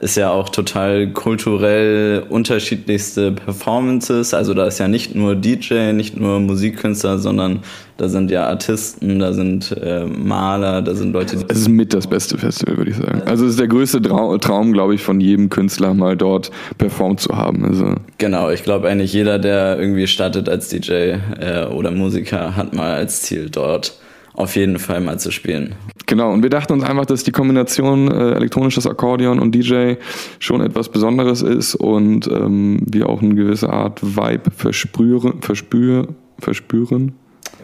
ist 0.00 0.16
ja 0.16 0.30
auch 0.30 0.48
total 0.48 1.08
kulturell 1.08 2.24
unterschiedlichste 2.28 3.32
Performances. 3.32 4.32
Also 4.32 4.54
da 4.54 4.66
ist 4.66 4.78
ja 4.78 4.88
nicht 4.88 5.14
nur 5.14 5.34
DJ, 5.34 5.92
nicht 5.92 6.18
nur 6.18 6.40
Musikkünstler, 6.40 7.18
sondern 7.18 7.60
da 7.98 8.08
sind 8.08 8.30
ja 8.30 8.46
Artisten, 8.46 9.18
da 9.18 9.34
sind 9.34 9.76
äh, 9.76 10.06
Maler, 10.06 10.80
da 10.80 10.94
sind 10.94 11.12
Leute. 11.12 11.36
Es 11.48 11.58
ist 11.58 11.68
mit 11.68 11.92
das 11.92 12.06
beste 12.06 12.38
Festival, 12.38 12.78
würde 12.78 12.92
ich 12.92 12.96
sagen. 12.96 13.22
Also 13.26 13.44
es 13.44 13.52
ist 13.52 13.60
der 13.60 13.68
größte 13.68 14.00
Traum, 14.00 14.40
Traum 14.40 14.72
glaube 14.72 14.94
ich, 14.94 15.02
von 15.02 15.20
jedem 15.20 15.50
Künstler 15.50 15.92
mal 15.92 16.16
dort 16.16 16.50
performt 16.78 17.20
zu 17.20 17.36
haben. 17.36 17.62
Also 17.66 17.94
genau, 18.16 18.48
ich 18.50 18.62
glaube 18.62 18.88
eigentlich 18.88 19.12
jeder, 19.12 19.38
der 19.38 19.78
irgendwie 19.78 20.06
startet 20.06 20.48
als 20.48 20.68
DJ 20.68 20.92
äh, 21.40 21.66
oder 21.70 21.90
Musiker, 21.90 22.56
hat 22.56 22.74
mal 22.74 22.94
als 22.94 23.20
Ziel 23.20 23.50
dort 23.50 23.99
auf 24.40 24.56
jeden 24.56 24.78
Fall 24.78 25.00
mal 25.00 25.18
zu 25.18 25.30
spielen. 25.30 25.74
Genau, 26.06 26.32
und 26.32 26.42
wir 26.42 26.50
dachten 26.50 26.72
uns 26.72 26.82
einfach, 26.82 27.06
dass 27.06 27.22
die 27.22 27.30
Kombination 27.30 28.10
äh, 28.10 28.32
elektronisches 28.32 28.86
Akkordeon 28.86 29.38
und 29.38 29.54
DJ 29.54 29.94
schon 30.38 30.60
etwas 30.60 30.88
Besonderes 30.88 31.42
ist 31.42 31.74
und 31.76 32.26
ähm, 32.26 32.80
wir 32.84 33.08
auch 33.08 33.22
eine 33.22 33.34
gewisse 33.34 33.70
Art 33.70 34.02
Vibe 34.02 34.50
verspüren, 34.50 35.40
verspür, 35.42 36.08
verspüren. 36.38 37.12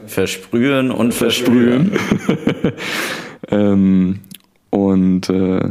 Versprühen 0.06 0.92
und 0.92 1.12
versprühen. 1.12 1.92
ähm, 3.48 4.20
und 4.70 5.28
äh, 5.28 5.68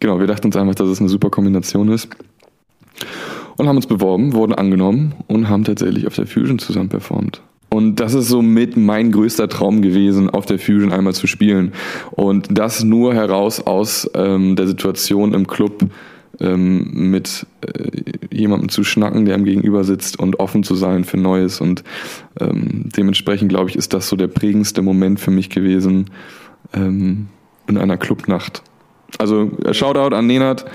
genau, 0.00 0.20
wir 0.20 0.26
dachten 0.26 0.48
uns 0.48 0.56
einfach, 0.56 0.74
dass 0.74 0.88
es 0.88 1.00
eine 1.00 1.08
super 1.08 1.30
Kombination 1.30 1.88
ist. 1.90 2.08
Und 3.56 3.68
haben 3.68 3.76
uns 3.76 3.86
beworben, 3.86 4.32
wurden 4.34 4.54
angenommen 4.54 5.14
und 5.28 5.48
haben 5.48 5.64
tatsächlich 5.64 6.06
auf 6.06 6.16
der 6.16 6.26
Fusion 6.26 6.58
zusammen 6.58 6.88
performt. 6.88 7.40
Und 7.72 8.00
das 8.00 8.12
ist 8.12 8.28
somit 8.28 8.76
mein 8.76 9.12
größter 9.12 9.48
Traum 9.48 9.80
gewesen, 9.80 10.28
auf 10.28 10.44
der 10.44 10.58
Fusion 10.58 10.92
einmal 10.92 11.14
zu 11.14 11.26
spielen. 11.26 11.72
Und 12.10 12.48
das 12.50 12.84
nur 12.84 13.14
heraus 13.14 13.60
aus 13.60 14.10
ähm, 14.14 14.56
der 14.56 14.66
Situation 14.66 15.32
im 15.32 15.46
Club 15.46 15.86
ähm, 16.38 17.10
mit 17.10 17.46
äh, 17.62 18.02
jemandem 18.30 18.68
zu 18.68 18.84
schnacken, 18.84 19.24
der 19.24 19.38
ihm 19.38 19.46
gegenüber 19.46 19.84
sitzt 19.84 20.18
und 20.18 20.38
offen 20.38 20.64
zu 20.64 20.74
sein 20.74 21.04
für 21.04 21.16
Neues. 21.16 21.62
Und 21.62 21.82
ähm, 22.40 22.90
dementsprechend, 22.94 23.48
glaube 23.48 23.70
ich, 23.70 23.76
ist 23.76 23.94
das 23.94 24.06
so 24.06 24.16
der 24.16 24.28
prägendste 24.28 24.82
Moment 24.82 25.18
für 25.18 25.30
mich 25.30 25.48
gewesen 25.48 26.10
ähm, 26.74 27.28
in 27.68 27.78
einer 27.78 27.96
Clubnacht. 27.96 28.62
Also 29.16 29.50
äh, 29.64 29.72
Shoutout 29.72 30.14
an 30.14 30.26
Nenad, 30.26 30.66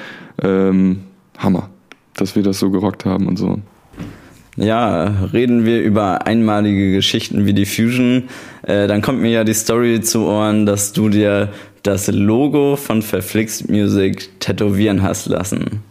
ähm, 0.41 1.03
Hammer, 1.37 1.69
dass 2.15 2.35
wir 2.35 2.41
das 2.41 2.57
so 2.57 2.71
gerockt 2.71 3.05
haben 3.05 3.27
und 3.27 3.37
so. 3.37 3.59
Ja, 4.57 5.29
reden 5.33 5.65
wir 5.65 5.81
über 5.83 6.25
einmalige 6.25 6.91
Geschichten 6.93 7.45
wie 7.45 7.53
die 7.53 7.67
Fusion, 7.67 8.23
äh, 8.63 8.87
dann 8.87 9.03
kommt 9.03 9.21
mir 9.21 9.29
ja 9.29 9.43
die 9.43 9.53
Story 9.53 10.01
zu 10.01 10.25
Ohren, 10.25 10.65
dass 10.65 10.93
du 10.93 11.09
dir 11.09 11.49
das 11.83 12.07
Logo 12.07 12.75
von 12.75 13.03
Verflixt 13.03 13.69
Music 13.69 14.39
tätowieren 14.39 15.03
hast 15.03 15.27
lassen. 15.27 15.83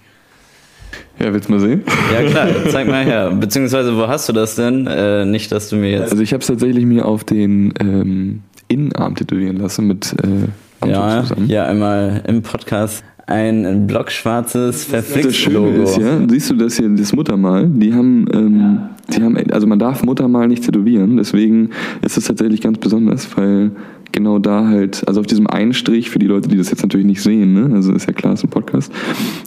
Ja, 1.19 1.33
willst 1.33 1.49
du 1.49 1.53
mal 1.53 1.61
sehen? 1.61 1.83
Ja 2.13 2.29
klar, 2.29 2.49
zeig 2.69 2.89
mal 2.89 3.05
her. 3.05 3.31
Beziehungsweise 3.31 3.97
wo 3.97 4.09
hast 4.09 4.29
du 4.29 4.33
das 4.33 4.57
denn? 4.57 4.87
Äh, 4.87 5.25
nicht, 5.25 5.53
dass 5.53 5.71
du 5.71 5.77
mir 5.77 5.91
jetzt. 5.91 6.11
Also 6.11 6.23
ich 6.23 6.33
habe 6.33 6.41
es 6.41 6.49
tatsächlich 6.49 6.85
mir 6.85 7.07
auf 7.07 7.25
den 7.25 7.73
ähm, 7.81 8.43
Innenarm 8.69 9.15
tätowieren 9.15 9.57
lassen 9.57 9.87
mit 9.87 10.15
äh, 10.23 10.89
ja, 10.89 11.23
zusammen. 11.23 11.49
Ja, 11.49 11.67
einmal 11.67 12.23
im 12.27 12.43
Podcast 12.43 13.05
ein 13.27 13.87
blockschwarzes 13.87 14.85
Verflixt-Logo. 14.85 15.83
Ist, 15.83 15.99
ja, 15.99 16.21
siehst 16.29 16.51
du 16.51 16.55
das 16.55 16.77
hier, 16.77 16.89
das 16.89 17.13
Muttermal? 17.13 17.69
Die 17.69 17.93
haben, 17.93 18.27
ähm, 18.33 18.61
ja. 18.61 18.91
die 19.17 19.23
haben, 19.23 19.37
also 19.51 19.67
man 19.67 19.81
darf 19.81 20.05
Muttermal 20.05 20.47
nicht 20.47 20.65
tätowieren, 20.65 21.17
deswegen 21.17 21.71
ist 22.03 22.17
es 22.17 22.25
tatsächlich 22.25 22.61
ganz 22.61 22.79
besonders, 22.79 23.37
weil 23.37 23.73
genau 24.13 24.39
da 24.39 24.69
halt, 24.69 25.07
also 25.09 25.21
auf 25.21 25.27
diesem 25.27 25.49
Einstrich, 25.49 26.09
für 26.09 26.21
die 26.21 26.27
Leute, 26.27 26.49
die 26.49 26.57
das 26.57 26.71
jetzt 26.71 26.83
natürlich 26.83 27.07
nicht 27.07 27.21
sehen, 27.21 27.53
ne? 27.53 27.75
also 27.75 27.93
ist 27.93 28.07
ja 28.07 28.13
klar, 28.13 28.35
es 28.35 28.41
ist 28.41 28.45
ein 28.45 28.51
Podcast, 28.51 28.93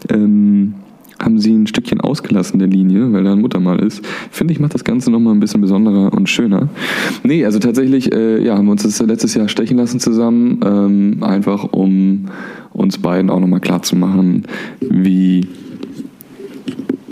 ähm, 0.09 0.73
haben 1.17 1.39
sie 1.39 1.53
ein 1.53 1.67
Stückchen 1.67 2.01
ausgelassen 2.01 2.59
der 2.59 2.67
Linie, 2.67 3.11
weil 3.11 3.23
da 3.23 3.33
ein 3.33 3.41
Muttermal 3.41 3.79
ist. 3.79 4.05
Finde 4.31 4.53
ich, 4.53 4.59
macht 4.59 4.73
das 4.73 4.85
Ganze 4.85 5.11
nochmal 5.11 5.33
ein 5.33 5.41
bisschen 5.41 5.59
besonderer 5.59 6.13
und 6.13 6.29
schöner. 6.29 6.69
Nee, 7.23 7.43
also 7.43 7.59
tatsächlich, 7.59 8.13
äh, 8.13 8.41
ja, 8.41 8.57
haben 8.57 8.65
wir 8.65 8.71
uns 8.71 8.83
das 8.83 9.01
letztes 9.01 9.33
Jahr 9.33 9.49
stechen 9.49 9.77
lassen 9.77 9.99
zusammen, 9.99 10.61
ähm, 10.65 11.23
einfach 11.23 11.65
um 11.73 12.27
uns 12.79 12.97
beiden 12.97 13.29
auch 13.29 13.39
nochmal 13.39 13.59
klar 13.59 13.81
zu 13.81 13.95
machen, 13.95 14.43
wie 14.79 15.47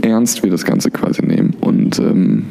ernst 0.01 0.43
wir 0.43 0.51
das 0.51 0.65
Ganze 0.65 0.91
quasi 0.91 1.25
nehmen 1.25 1.55
und 1.62 2.00
ähm, 2.00 2.45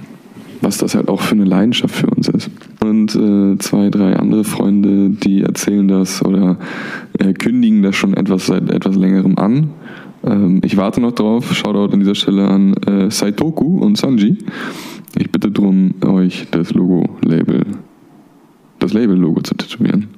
was 0.60 0.78
das 0.78 0.94
halt 0.94 1.08
auch 1.08 1.20
für 1.20 1.34
eine 1.34 1.44
Leidenschaft 1.44 1.94
für 1.94 2.08
uns 2.08 2.28
ist. 2.28 2.50
Und 2.82 3.14
äh, 3.14 3.58
zwei, 3.58 3.90
drei 3.90 4.16
andere 4.16 4.44
Freunde, 4.44 5.10
die 5.10 5.42
erzählen 5.42 5.86
das 5.88 6.24
oder 6.24 6.58
äh, 7.18 7.32
kündigen 7.32 7.82
das 7.82 7.96
schon 7.96 8.14
etwas 8.14 8.46
seit 8.46 8.70
etwas 8.70 8.96
längerem 8.96 9.38
an. 9.38 9.70
Ähm, 10.24 10.60
ich 10.64 10.76
warte 10.76 11.00
noch 11.00 11.12
drauf. 11.12 11.54
Shoutout 11.54 11.92
an 11.92 12.00
dieser 12.00 12.14
Stelle 12.14 12.48
an 12.48 12.74
äh, 12.86 13.10
Saitoku 13.10 13.78
und 13.78 13.96
Sanji. 13.96 14.38
Ich 15.18 15.30
bitte 15.30 15.50
darum, 15.50 15.94
euch 16.04 16.46
das 16.50 16.74
Logo-Label 16.74 17.64
das 18.78 18.92
Label-Logo 18.92 19.40
zu 19.42 19.54
tätowieren. 19.54 20.08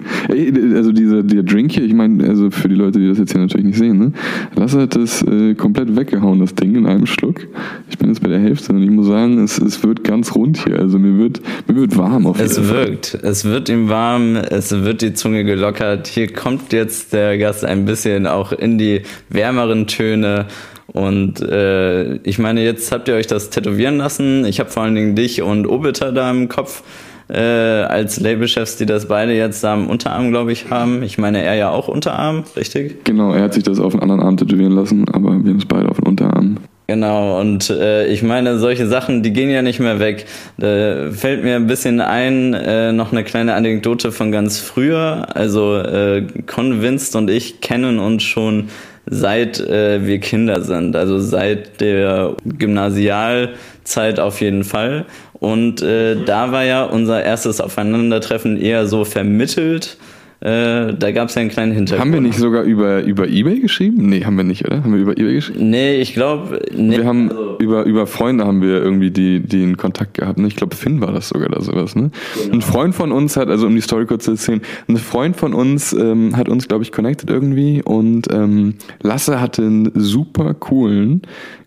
Also 0.75 0.93
dieser, 0.93 1.23
dieser 1.23 1.43
Drink 1.43 1.73
hier, 1.73 1.85
ich 1.85 1.95
meine, 1.95 2.29
also 2.29 2.51
für 2.51 2.69
die 2.69 2.75
Leute, 2.75 2.99
die 2.99 3.09
das 3.09 3.19
jetzt 3.19 3.33
hier 3.33 3.41
natürlich 3.41 3.67
nicht 3.67 3.79
sehen, 3.79 3.99
ne? 3.99 4.13
Lasse 4.57 4.83
hat 4.83 4.97
das 4.97 5.23
äh, 5.23 5.55
komplett 5.55 5.97
weggehauen, 5.97 6.41
das 6.41 6.55
Ding 6.55 6.75
in 6.75 6.87
einem 6.87 7.07
Schluck. 7.07 7.47
Ich 7.91 7.99
bin 7.99 8.09
jetzt 8.09 8.23
bei 8.23 8.29
der 8.29 8.41
Hälfte 8.41 8.73
und 8.73 8.83
ich 8.83 8.91
muss 8.91 9.07
sagen, 9.07 9.39
es, 9.43 9.59
es 9.59 9.83
wird 9.83 10.05
ganz 10.05 10.35
rund 10.35 10.59
hier. 10.65 10.79
Also 10.79 10.99
mir 10.99 11.17
wird, 11.19 11.41
mir 11.69 11.77
wird 11.77 11.97
warm 11.97 12.27
auf 12.27 12.39
jeden 12.39 12.51
Es 12.51 12.59
Fall. 12.59 12.89
wirkt. 12.89 13.19
Es 13.23 13.45
wird 13.45 13.69
ihm 13.69 13.89
warm, 13.89 14.37
es 14.37 14.71
wird 14.73 15.03
die 15.03 15.15
Zunge 15.15 15.45
gelockert. 15.45 16.07
Hier 16.09 16.33
kommt 16.33 16.73
jetzt 16.73 17.13
der 17.13 17.39
Gast 17.39 17.65
ein 17.65 17.85
bisschen 17.85 18.27
auch 18.27 18.53
in 18.53 18.79
die 18.79 19.03
wärmeren 19.31 19.87
Töne. 19.87 20.47
Und 20.89 21.43
äh, 21.43 22.17
ich 22.23 22.39
meine, 22.39 22.65
jetzt 22.65 22.93
habt 22.93 23.09
ihr 23.09 23.15
euch 23.15 23.27
das 23.27 23.51
tätowieren 23.51 23.99
lassen. 23.99 24.47
Ich 24.47 24.59
habe 24.59 24.71
vor 24.71 24.83
allen 24.85 24.95
Dingen 24.95 25.15
dich 25.15 25.43
und 25.43 25.67
Obiter 25.67 26.13
da 26.13 26.31
im 26.31 26.49
Kopf 26.49 26.83
äh, 27.29 27.39
als 27.39 28.21
Labelchefs, 28.21 28.77
die 28.77 28.87
das 28.87 29.07
beide 29.07 29.35
jetzt 29.35 29.65
am 29.65 29.89
Unterarm, 29.89 30.31
glaube 30.31 30.53
ich, 30.53 30.71
haben. 30.71 31.03
Ich 31.03 31.19
meine, 31.19 31.43
er 31.43 31.55
ja 31.55 31.71
auch 31.71 31.89
Unterarm, 31.89 32.45
richtig? 32.57 33.05
Genau, 33.05 33.33
er 33.33 33.43
hat 33.43 33.55
sich 33.55 33.63
das 33.63 33.79
auf 33.81 33.95
einen 33.95 34.03
anderen 34.03 34.23
Arm 34.23 34.37
tätowieren 34.37 34.73
lassen, 34.73 35.07
aber 35.13 35.31
wir 35.45 35.51
haben 35.51 35.59
es 35.59 35.67
beide 35.67 35.89
auf 35.89 35.99
den 35.99 36.07
Unterarm. 36.07 36.59
Genau, 36.91 37.39
und 37.39 37.69
äh, 37.69 38.07
ich 38.07 38.23
meine, 38.23 38.59
solche 38.59 38.87
Sachen, 38.87 39.23
die 39.23 39.35
gehen 39.35 39.51
ja 39.51 39.61
nicht 39.61 39.79
mehr 39.79 40.01
weg. 40.01 40.25
Da 40.57 41.11
fällt 41.11 41.45
mir 41.45 41.57
ein 41.57 41.67
bisschen 41.67 42.01
ein, 42.01 42.55
äh, 42.55 42.93
noch 42.93 43.13
eine 43.13 43.25
kleine 43.25 43.53
Anekdote 43.53 44.11
von 44.11 44.33
ganz 44.33 44.59
früher. 44.59 45.27
Also 45.35 45.77
äh, 45.77 46.25
Convinced 46.47 47.15
und 47.15 47.29
ich 47.29 47.61
kennen 47.61 47.99
uns 47.99 48.23
schon 48.23 48.69
seit 49.11 49.61
äh, 49.61 50.07
wir 50.07 50.19
Kinder 50.19 50.63
sind, 50.63 50.97
also 50.97 51.19
seit 51.19 51.81
der 51.81 52.37
Gymnasialzeit 52.45 54.21
auf 54.21 54.41
jeden 54.41 54.65
Fall. 54.65 55.07
Und 55.35 55.83
äh, 55.83 56.17
da 56.25 56.53
war 56.53 56.65
ja 56.65 56.85
unser 56.85 57.23
erstes 57.23 57.61
Aufeinandertreffen 57.61 58.61
eher 58.61 58.87
so 58.87 59.05
vermittelt. 59.05 59.97
Äh, 60.41 60.95
da 60.95 61.11
gab 61.11 61.31
es 61.31 61.35
ja 61.35 61.41
einen 61.41 61.51
kleinen 61.51 61.73
Hintergrund. 61.73 62.01
Haben 62.01 62.13
wir 62.13 62.21
nicht 62.21 62.39
sogar 62.39 62.63
über, 62.63 63.03
über 63.03 63.27
Ebay 63.27 63.59
geschrieben? 63.59 64.09
Nee, 64.09 64.25
haben 64.25 64.37
wir 64.37 64.45
nicht, 64.45 64.65
oder? 64.65 64.85
Haben 64.85 64.95
wir 64.95 65.01
über 65.01 65.19
Ebay 65.19 65.35
geschrieben? 65.35 65.69
Nee, 65.71 65.97
ich 66.01 66.15
glaube. 66.15 66.61
Nee, 66.73 66.99
wir 66.99 67.07
haben 67.07 67.31
also, 67.31 67.57
über, 67.59 67.85
über 67.85 68.07
Freunde 68.07 68.47
haben 68.47 68.63
wir 68.63 68.81
irgendwie 68.81 69.11
die, 69.11 69.41
die 69.41 69.65
in 69.65 69.77
Kontakt 69.77 70.15
gehabt. 70.15 70.39
Ne? 70.39 70.47
Ich 70.47 70.55
glaube, 70.55 70.77
Finn 70.77 71.01
war 71.01 71.11
das 71.11 71.31
sogar 71.31 71.49
oder 71.49 71.61
sowas. 71.61 71.97
Ne? 71.97 72.13
Genau. 72.41 72.55
Ein 72.55 72.63
Freund 72.63 72.95
von 72.95 73.11
uns 73.11 73.37
hat, 73.37 73.49
also 73.49 73.67
um 73.67 73.75
die 73.75 73.81
Story 73.81 74.07
kurz 74.07 74.27
zu 74.27 74.33
erzählen, 74.33 74.61
ein 74.87 74.97
Freund 74.97 75.35
von 75.35 75.55
uns 75.55 75.93
ähm, 75.93 76.37
hat 76.37 76.49
uns, 76.49 76.69
glaube 76.69 76.85
ich, 76.85 76.93
connected 76.93 77.31
irgendwie 77.31 77.83
und 77.83 78.33
ähm, 78.33 78.75
Lasse 79.03 79.41
hatte 79.41 79.63
einen 79.63 79.91
super 79.95 80.55
coolen 80.55 81.23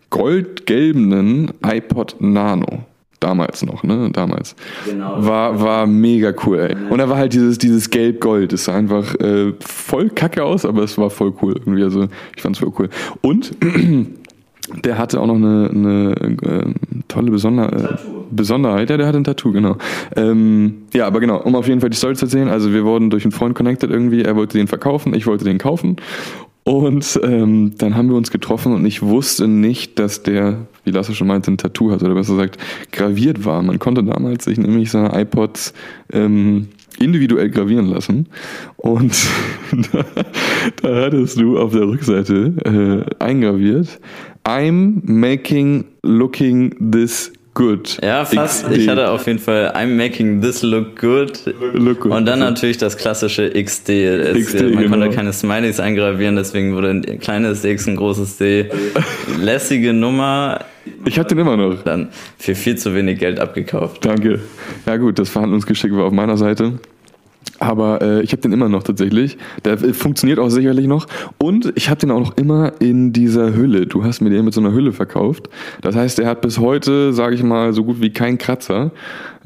goldgelbenen 0.08 1.52
iPod 1.62 2.16
Nano 2.20 2.86
damals 3.22 3.64
noch, 3.64 3.82
ne? 3.82 4.10
Damals. 4.12 4.54
Genau. 4.84 5.24
War, 5.24 5.60
war 5.60 5.86
mega 5.86 6.32
cool, 6.46 6.58
ey. 6.58 6.76
Und 6.90 6.98
da 6.98 7.08
war 7.08 7.16
halt 7.16 7.32
dieses, 7.32 7.58
dieses 7.58 7.90
Gelb-Gold. 7.90 8.52
Das 8.52 8.64
sah 8.64 8.74
einfach 8.74 9.14
äh, 9.16 9.52
voll 9.60 10.10
kacke 10.10 10.44
aus, 10.44 10.64
aber 10.64 10.82
es 10.82 10.98
war 10.98 11.10
voll 11.10 11.32
cool 11.42 11.54
irgendwie. 11.58 11.82
Also 11.82 12.08
ich 12.36 12.42
fand's 12.42 12.58
voll 12.58 12.72
cool. 12.78 12.88
Und 13.20 13.52
der 14.84 14.98
hatte 14.98 15.20
auch 15.20 15.26
noch 15.26 15.36
eine, 15.36 15.70
eine 15.72 16.14
äh, 16.42 16.74
tolle 17.08 17.30
Besonder 17.30 17.72
äh, 17.72 17.96
Besonderheit. 18.30 18.90
Ja, 18.90 18.96
der 18.96 19.06
hatte 19.06 19.18
ein 19.18 19.24
Tattoo, 19.24 19.52
genau. 19.52 19.76
Ähm, 20.16 20.84
ja, 20.94 21.06
aber 21.06 21.20
genau, 21.20 21.40
um 21.42 21.54
auf 21.54 21.68
jeden 21.68 21.80
Fall 21.80 21.90
die 21.90 21.96
Story 21.96 22.14
zu 22.14 22.24
erzählen. 22.24 22.48
Also 22.48 22.72
wir 22.72 22.84
wurden 22.84 23.10
durch 23.10 23.24
einen 23.24 23.32
Freund 23.32 23.54
connected 23.54 23.90
irgendwie. 23.90 24.22
Er 24.22 24.36
wollte 24.36 24.58
den 24.58 24.68
verkaufen, 24.68 25.14
ich 25.14 25.26
wollte 25.26 25.44
den 25.44 25.58
kaufen. 25.58 25.96
Und 26.64 27.18
ähm, 27.24 27.72
dann 27.78 27.96
haben 27.96 28.08
wir 28.08 28.16
uns 28.16 28.30
getroffen 28.30 28.72
und 28.72 28.84
ich 28.86 29.02
wusste 29.02 29.48
nicht, 29.48 29.98
dass 29.98 30.22
der, 30.22 30.66
wie 30.84 30.92
Lasse 30.92 31.14
schon 31.14 31.26
meinte, 31.26 31.50
ein 31.50 31.58
Tattoo 31.58 31.90
hat 31.90 32.02
oder 32.02 32.14
besser 32.14 32.34
gesagt, 32.34 32.58
graviert 32.92 33.44
war. 33.44 33.62
Man 33.62 33.80
konnte 33.80 34.04
damals 34.04 34.44
sich 34.44 34.58
nämlich 34.58 34.90
seine 34.90 35.20
iPods 35.20 35.74
ähm, 36.12 36.68
individuell 37.00 37.50
gravieren 37.50 37.86
lassen. 37.86 38.28
Und 38.76 39.12
da, 39.92 40.04
da 40.82 41.02
hattest 41.02 41.40
du 41.40 41.58
auf 41.58 41.72
der 41.72 41.82
Rückseite 41.82 43.06
äh, 43.18 43.22
eingraviert, 43.24 44.00
I'm 44.44 45.00
making 45.04 45.84
looking 46.02 46.92
this 46.92 47.32
good. 47.54 47.98
Ja, 48.02 48.24
fast. 48.24 48.64
XD. 48.66 48.76
Ich 48.76 48.88
hatte 48.88 49.10
auf 49.10 49.26
jeden 49.26 49.38
Fall 49.38 49.72
I'm 49.74 49.96
making 49.96 50.40
this 50.40 50.62
look 50.62 50.98
good. 50.98 51.54
Look 51.74 52.00
good. 52.00 52.12
Und 52.12 52.26
dann 52.26 52.38
natürlich 52.38 52.78
das 52.78 52.96
klassische 52.96 53.50
XD. 53.50 53.88
Es, 53.90 54.46
XD 54.46 54.62
man 54.62 54.84
genau. 54.84 54.90
konnte 54.90 55.10
keine 55.10 55.32
Smileys 55.32 55.80
eingravieren, 55.80 56.36
deswegen 56.36 56.74
wurde 56.74 56.90
ein 56.90 57.20
kleines 57.20 57.64
X, 57.64 57.86
ein 57.86 57.96
großes 57.96 58.38
D. 58.38 58.70
Lässige 59.40 59.92
Nummer. 59.92 60.64
Ich 61.04 61.18
hab 61.18 61.28
den 61.28 61.38
immer 61.38 61.56
noch. 61.56 61.82
Dann 61.82 62.08
für 62.38 62.54
viel 62.54 62.76
zu 62.76 62.94
wenig 62.94 63.18
Geld 63.18 63.38
abgekauft. 63.38 64.04
Danke. 64.04 64.40
Ja 64.86 64.96
gut, 64.96 65.18
das 65.18 65.28
Verhandlungsgeschick 65.28 65.94
war 65.94 66.04
auf 66.04 66.12
meiner 66.12 66.36
Seite. 66.36 66.78
Aber 67.58 68.02
äh, 68.02 68.22
ich 68.22 68.32
habe 68.32 68.42
den 68.42 68.52
immer 68.52 68.68
noch 68.68 68.82
tatsächlich. 68.82 69.38
Der 69.64 69.74
äh, 69.74 69.92
funktioniert 69.92 70.38
auch 70.38 70.48
sicherlich 70.48 70.86
noch. 70.86 71.06
Und 71.38 71.72
ich 71.76 71.88
habe 71.88 72.00
den 72.00 72.10
auch 72.10 72.20
noch 72.20 72.36
immer 72.36 72.72
in 72.80 73.12
dieser 73.12 73.54
Hülle. 73.54 73.86
Du 73.86 74.04
hast 74.04 74.20
mir 74.20 74.30
den 74.30 74.44
mit 74.44 74.54
so 74.54 74.60
einer 74.60 74.72
Hülle 74.72 74.92
verkauft. 74.92 75.48
Das 75.80 75.94
heißt, 75.94 76.18
er 76.18 76.28
hat 76.28 76.40
bis 76.40 76.58
heute, 76.58 77.12
sage 77.12 77.34
ich 77.36 77.42
mal, 77.42 77.72
so 77.72 77.84
gut 77.84 78.00
wie 78.00 78.10
keinen 78.10 78.38
Kratzer. 78.38 78.90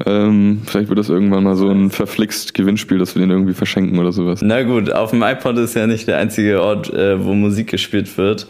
Ähm, 0.05 0.61
vielleicht 0.65 0.89
wird 0.89 0.99
das 0.99 1.09
irgendwann 1.09 1.43
mal 1.43 1.55
so 1.55 1.69
ein 1.69 1.91
verflixt 1.91 2.53
Gewinnspiel, 2.53 2.97
dass 2.97 3.15
wir 3.15 3.21
den 3.21 3.31
irgendwie 3.31 3.53
verschenken 3.53 3.99
oder 3.99 4.11
sowas. 4.11 4.41
Na 4.41 4.63
gut, 4.63 4.91
auf 4.91 5.11
dem 5.11 5.21
iPod 5.21 5.57
ist 5.57 5.75
ja 5.75 5.85
nicht 5.87 6.07
der 6.07 6.17
einzige 6.17 6.61
Ort, 6.61 6.91
äh, 6.93 7.23
wo 7.23 7.33
Musik 7.33 7.69
gespielt 7.69 8.17
wird. 8.17 8.47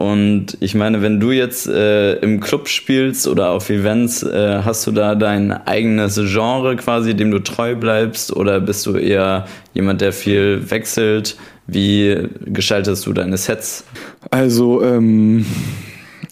Und 0.00 0.56
ich 0.60 0.74
meine, 0.74 1.02
wenn 1.02 1.20
du 1.20 1.30
jetzt 1.30 1.68
äh, 1.68 2.14
im 2.20 2.40
Club 2.40 2.68
spielst 2.68 3.28
oder 3.28 3.50
auf 3.50 3.68
Events, 3.68 4.22
äh, 4.22 4.62
hast 4.64 4.86
du 4.86 4.92
da 4.92 5.14
dein 5.14 5.52
eigenes 5.52 6.14
Genre 6.14 6.74
quasi, 6.76 7.14
dem 7.14 7.30
du 7.30 7.38
treu 7.38 7.74
bleibst? 7.74 8.34
Oder 8.34 8.60
bist 8.60 8.86
du 8.86 8.96
eher 8.96 9.44
jemand, 9.74 10.00
der 10.00 10.14
viel 10.14 10.70
wechselt? 10.70 11.36
Wie 11.66 12.16
gestaltest 12.46 13.04
du 13.04 13.12
deine 13.12 13.36
Sets? 13.36 13.84
Also, 14.30 14.82
ähm, 14.82 15.44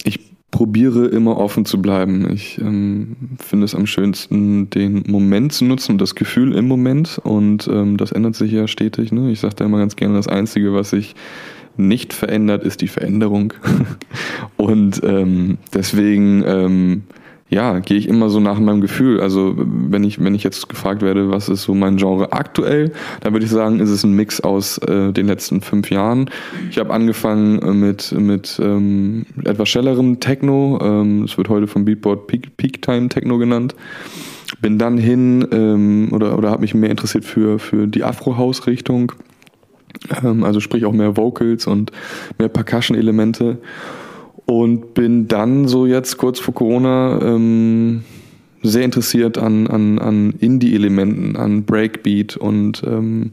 ich 0.02 0.18
probiere 0.50 1.04
immer 1.08 1.36
offen 1.36 1.66
zu 1.66 1.82
bleiben. 1.82 2.32
Ich 2.32 2.56
ähm, 2.56 3.36
finde 3.38 3.66
es 3.66 3.74
am 3.74 3.86
schönsten, 3.86 4.70
den 4.70 5.04
Moment 5.08 5.52
zu 5.52 5.66
nutzen 5.66 5.92
und 5.92 6.00
das 6.00 6.14
Gefühl 6.14 6.54
im 6.54 6.68
Moment. 6.68 7.20
Und 7.22 7.68
ähm, 7.68 7.98
das 7.98 8.12
ändert 8.12 8.34
sich 8.34 8.50
ja 8.50 8.66
stetig. 8.66 9.12
Ne? 9.12 9.30
Ich 9.30 9.40
sage 9.40 9.56
da 9.56 9.66
immer 9.66 9.78
ganz 9.78 9.94
gerne, 9.94 10.14
das 10.14 10.26
Einzige, 10.26 10.72
was 10.72 10.94
ich 10.94 11.14
nicht 11.78 12.12
verändert, 12.12 12.64
ist 12.64 12.80
die 12.80 12.88
Veränderung. 12.88 13.54
und 14.56 15.00
ähm, 15.04 15.58
deswegen 15.72 16.44
ähm, 16.46 17.02
ja, 17.50 17.78
gehe 17.78 17.96
ich 17.96 18.08
immer 18.08 18.28
so 18.28 18.40
nach 18.40 18.58
meinem 18.58 18.80
Gefühl. 18.80 19.20
Also 19.20 19.54
wenn 19.56 20.04
ich, 20.04 20.22
wenn 20.22 20.34
ich 20.34 20.42
jetzt 20.42 20.68
gefragt 20.68 21.00
werde, 21.00 21.30
was 21.30 21.48
ist 21.48 21.62
so 21.62 21.74
mein 21.74 21.96
Genre 21.96 22.32
aktuell, 22.32 22.92
dann 23.20 23.32
würde 23.32 23.46
ich 23.46 23.50
sagen, 23.50 23.80
ist 23.80 23.88
es 23.88 24.04
ein 24.04 24.12
Mix 24.12 24.40
aus 24.40 24.78
äh, 24.78 25.12
den 25.12 25.26
letzten 25.26 25.62
fünf 25.62 25.90
Jahren. 25.90 26.28
Ich 26.70 26.78
habe 26.78 26.92
angefangen 26.92 27.60
äh, 27.62 27.72
mit, 27.72 28.12
mit 28.12 28.60
ähm, 28.62 29.24
etwas 29.44 29.68
schnellerem 29.70 30.20
Techno. 30.20 30.78
Ähm, 30.82 31.22
es 31.22 31.38
wird 31.38 31.48
heute 31.48 31.66
vom 31.66 31.86
Beatboard 31.86 32.26
Peak, 32.26 32.56
Peak 32.58 32.82
Time 32.82 33.08
Techno 33.08 33.38
genannt. 33.38 33.74
Bin 34.60 34.78
dann 34.78 34.98
hin 34.98 35.46
ähm, 35.50 36.08
oder, 36.12 36.36
oder 36.36 36.50
habe 36.50 36.62
mich 36.62 36.74
mehr 36.74 36.90
interessiert 36.90 37.24
für, 37.24 37.58
für 37.58 37.86
die 37.86 38.04
Afro-House-Richtung. 38.04 39.12
Ähm, 40.22 40.44
also 40.44 40.60
sprich 40.60 40.84
auch 40.84 40.92
mehr 40.92 41.16
Vocals 41.16 41.66
und 41.66 41.92
mehr 42.38 42.48
Percussion-Elemente. 42.48 43.58
Und 44.46 44.94
bin 44.94 45.28
dann 45.28 45.68
so 45.68 45.84
jetzt 45.84 46.16
kurz 46.16 46.40
vor 46.40 46.54
Corona 46.54 47.20
ähm, 47.22 48.02
sehr 48.62 48.82
interessiert 48.84 49.36
an, 49.38 49.66
an, 49.66 49.98
an 49.98 50.34
Indie-Elementen, 50.38 51.36
an 51.36 51.64
Breakbeat 51.64 52.36
und 52.36 52.82
ähm, 52.86 53.32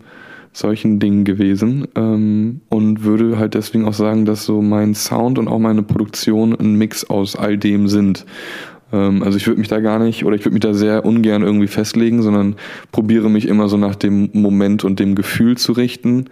solchen 0.51 0.99
Dingen 0.99 1.23
gewesen. 1.23 1.87
Ähm, 1.95 2.61
und 2.69 3.03
würde 3.03 3.37
halt 3.37 3.53
deswegen 3.53 3.85
auch 3.85 3.93
sagen, 3.93 4.25
dass 4.25 4.45
so 4.45 4.61
mein 4.61 4.93
Sound 4.93 5.39
und 5.39 5.47
auch 5.47 5.59
meine 5.59 5.83
Produktion 5.83 6.53
ein 6.53 6.75
Mix 6.75 7.05
aus 7.05 7.35
all 7.35 7.57
dem 7.57 7.87
sind. 7.87 8.25
Ähm, 8.91 9.23
also 9.23 9.37
ich 9.37 9.47
würde 9.47 9.59
mich 9.59 9.67
da 9.67 9.79
gar 9.79 9.99
nicht 9.99 10.25
oder 10.25 10.35
ich 10.35 10.43
würde 10.45 10.53
mich 10.53 10.61
da 10.61 10.73
sehr 10.73 11.05
ungern 11.05 11.41
irgendwie 11.41 11.67
festlegen, 11.67 12.21
sondern 12.21 12.55
probiere 12.91 13.29
mich 13.29 13.47
immer 13.47 13.67
so 13.67 13.77
nach 13.77 13.95
dem 13.95 14.29
Moment 14.33 14.83
und 14.83 14.99
dem 14.99 15.15
Gefühl 15.15 15.57
zu 15.57 15.71
richten 15.71 16.25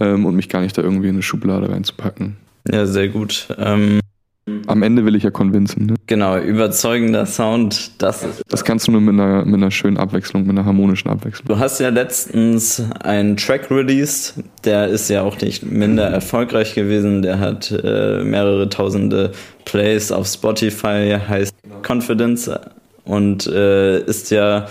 ähm, 0.00 0.26
und 0.26 0.34
mich 0.34 0.48
gar 0.48 0.60
nicht 0.60 0.76
da 0.76 0.82
irgendwie 0.82 1.08
in 1.08 1.14
eine 1.14 1.22
Schublade 1.22 1.70
reinzupacken. 1.70 2.36
Ja, 2.70 2.86
sehr 2.86 3.08
gut. 3.08 3.48
Ähm 3.58 4.00
am 4.66 4.82
Ende 4.82 5.04
will 5.04 5.14
ich 5.14 5.22
ja 5.22 5.30
convincen. 5.30 5.86
Ne? 5.86 5.94
Genau, 6.06 6.36
überzeugender 6.36 7.26
Sound, 7.26 8.02
das 8.02 8.24
ist. 8.24 8.42
Das 8.48 8.64
kannst 8.64 8.88
du 8.88 8.92
nur 8.92 9.00
mit 9.00 9.14
einer, 9.14 9.44
mit 9.44 9.54
einer 9.54 9.70
schönen 9.70 9.98
Abwechslung, 9.98 10.42
mit 10.42 10.50
einer 10.50 10.64
harmonischen 10.64 11.10
Abwechslung. 11.10 11.46
Du 11.46 11.58
hast 11.58 11.78
ja 11.78 11.90
letztens 11.90 12.82
einen 13.04 13.36
Track 13.36 13.70
released, 13.70 14.34
der 14.64 14.88
ist 14.88 15.08
ja 15.08 15.22
auch 15.22 15.40
nicht 15.40 15.64
minder 15.70 16.08
erfolgreich 16.08 16.74
gewesen. 16.74 17.22
Der 17.22 17.38
hat 17.38 17.70
äh, 17.70 18.24
mehrere 18.24 18.68
tausende 18.68 19.30
Plays 19.64 20.10
auf 20.10 20.26
Spotify, 20.26 21.16
heißt 21.28 21.51
Confidence 21.86 22.50
und 23.04 23.46
äh, 23.46 24.00
ist 24.04 24.30
ja 24.30 24.66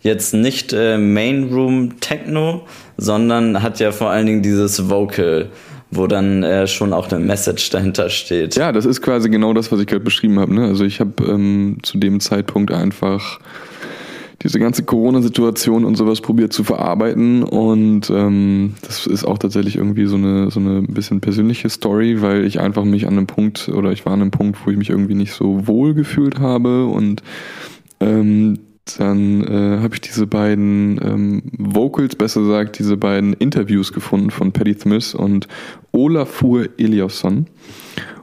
jetzt 0.00 0.34
nicht 0.34 0.72
äh, 0.72 0.98
Main 0.98 1.50
Room 1.52 2.00
Techno, 2.00 2.66
sondern 2.96 3.62
hat 3.62 3.80
ja 3.80 3.92
vor 3.92 4.10
allen 4.10 4.26
Dingen 4.26 4.42
dieses 4.42 4.88
Vocal 4.90 5.50
wo 5.96 6.06
dann 6.06 6.42
äh, 6.42 6.66
schon 6.66 6.92
auch 6.92 7.10
eine 7.10 7.24
Message 7.24 7.70
dahinter 7.70 8.10
steht. 8.10 8.56
Ja, 8.56 8.72
das 8.72 8.84
ist 8.84 9.00
quasi 9.00 9.28
genau 9.30 9.52
das, 9.52 9.70
was 9.70 9.80
ich 9.80 9.86
gerade 9.86 10.04
beschrieben 10.04 10.38
habe. 10.40 10.54
Ne? 10.54 10.64
Also 10.64 10.84
ich 10.84 11.00
habe 11.00 11.24
ähm, 11.24 11.78
zu 11.82 11.98
dem 11.98 12.20
Zeitpunkt 12.20 12.72
einfach 12.72 13.38
diese 14.42 14.58
ganze 14.58 14.82
Corona-Situation 14.84 15.84
und 15.84 15.96
sowas 15.96 16.20
probiert 16.20 16.52
zu 16.52 16.64
verarbeiten 16.64 17.42
und 17.42 18.10
ähm, 18.10 18.74
das 18.82 19.06
ist 19.06 19.24
auch 19.24 19.38
tatsächlich 19.38 19.76
irgendwie 19.76 20.06
so 20.06 20.16
eine 20.16 20.50
so 20.50 20.60
eine 20.60 20.82
bisschen 20.82 21.20
persönliche 21.20 21.68
Story, 21.68 22.20
weil 22.20 22.44
ich 22.44 22.60
einfach 22.60 22.84
mich 22.84 23.06
an 23.06 23.14
einem 23.14 23.26
Punkt 23.26 23.68
oder 23.68 23.92
ich 23.92 24.04
war 24.04 24.12
an 24.12 24.20
einem 24.20 24.30
Punkt, 24.30 24.58
wo 24.64 24.70
ich 24.70 24.76
mich 24.76 24.90
irgendwie 24.90 25.14
nicht 25.14 25.32
so 25.32 25.66
wohl 25.66 25.94
gefühlt 25.94 26.40
habe 26.40 26.86
und 26.86 27.22
ähm, 28.00 28.58
dann 28.98 29.42
äh, 29.44 29.80
habe 29.80 29.94
ich 29.94 30.02
diese 30.02 30.26
beiden 30.26 31.00
ähm, 31.02 31.42
Vocals, 31.56 32.16
besser 32.16 32.42
gesagt, 32.42 32.78
diese 32.78 32.96
beiden 32.96 33.32
Interviews 33.32 33.92
gefunden 33.92 34.30
von 34.30 34.52
Paddy 34.52 34.74
Smith 34.74 35.14
und 35.14 35.48
Olafur 35.92 36.68
Eliasson. 36.76 37.46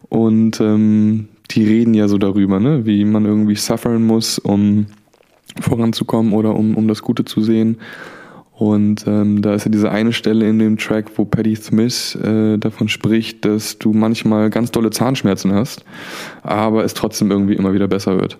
Und 0.10 0.62
ähm, 0.62 1.30
die 1.50 1.64
reden 1.64 1.94
ja 1.94 2.08
so 2.08 2.18
darüber, 2.18 2.60
ne, 2.60 2.86
wie 2.86 3.04
man 3.06 3.26
irgendwie 3.26 3.56
suffern 3.56 4.04
muss, 4.04 4.38
um 4.38 4.86
voranzukommen 5.60 6.34
oder 6.34 6.56
um, 6.56 6.78
um 6.78 6.88
das 6.88 7.02
Gute 7.02 7.26
zu 7.26 7.42
sehen. 7.42 7.78
Und 8.62 9.08
ähm, 9.08 9.42
da 9.42 9.56
ist 9.56 9.66
ja 9.66 9.72
diese 9.72 9.90
eine 9.90 10.14
Stelle 10.14 10.48
in 10.48 10.60
dem 10.60 10.78
Track, 10.78 11.06
wo 11.16 11.26
Paddy 11.26 11.56
Smith 11.56 12.14
äh, 12.14 12.60
davon 12.60 12.90
spricht, 12.90 13.44
dass 13.44 13.80
du 13.80 13.92
manchmal 13.92 14.52
ganz 14.52 14.70
dolle 14.70 14.92
Zahnschmerzen 14.92 15.52
hast, 15.52 15.84
aber 16.44 16.84
es 16.84 16.94
trotzdem 16.94 17.32
irgendwie 17.32 17.56
immer 17.56 17.74
wieder 17.74 17.88
besser 17.88 18.20
wird. 18.20 18.38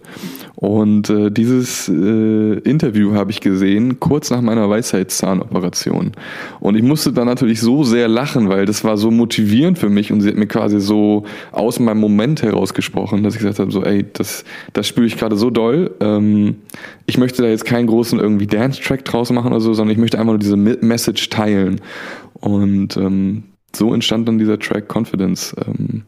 Und 0.62 1.10
äh, 1.10 1.32
dieses 1.32 1.90
äh, 1.90 2.54
Interview 2.60 3.16
habe 3.16 3.32
ich 3.32 3.42
gesehen, 3.42 4.00
kurz 4.00 4.30
nach 4.30 4.42
meiner 4.42 4.70
Weisheitszahnoperation. 4.70 6.12
Und 6.60 6.76
ich 6.76 6.84
musste 6.84 7.12
da 7.14 7.26
natürlich 7.26 7.60
so 7.60 7.84
sehr 7.84 8.08
lachen, 8.08 8.48
weil 8.48 8.68
das 8.68 8.84
war 8.84 8.98
so 8.98 9.10
motivierend 9.10 9.80
für 9.80 9.90
mich 9.90 10.12
und 10.12 10.22
sie 10.22 10.30
hat 10.30 10.36
mir 10.36 10.46
quasi 10.46 10.80
so 10.80 11.24
aus 11.52 11.80
meinem 11.80 12.00
Moment 12.00 12.44
herausgesprochen, 12.44 13.24
dass 13.24 13.34
ich 13.34 13.40
gesagt 13.40 13.58
habe, 13.58 13.72
so 13.72 13.84
ey, 13.84 14.06
das, 14.14 14.46
das 14.74 14.88
spüre 14.88 15.08
ich 15.08 15.18
gerade 15.18 15.36
so 15.36 15.50
doll. 15.50 15.96
Ähm, 16.00 16.58
ich 17.08 17.18
möchte 17.18 17.42
da 17.42 17.48
jetzt 17.48 17.66
keinen 17.66 17.88
großen 17.88 18.20
irgendwie 18.20 18.46
Dance-Track 18.46 19.04
draus 19.04 19.32
machen 19.32 19.52
oder 19.52 19.62
so, 19.62 19.74
sondern 19.74 19.94
ich 19.94 20.00
möchte 20.00 20.11
einfach 20.16 20.34
nur 20.34 20.40
diese 20.40 20.58
Message 20.58 21.30
teilen. 21.30 21.82
Und 22.34 22.98
ähm, 22.98 23.44
so 23.76 23.94
entstand 23.94 24.28
dann 24.28 24.38
dieser 24.38 24.60
Track 24.60 24.94
Confidence. 24.94 25.56
Ähm, 25.66 26.04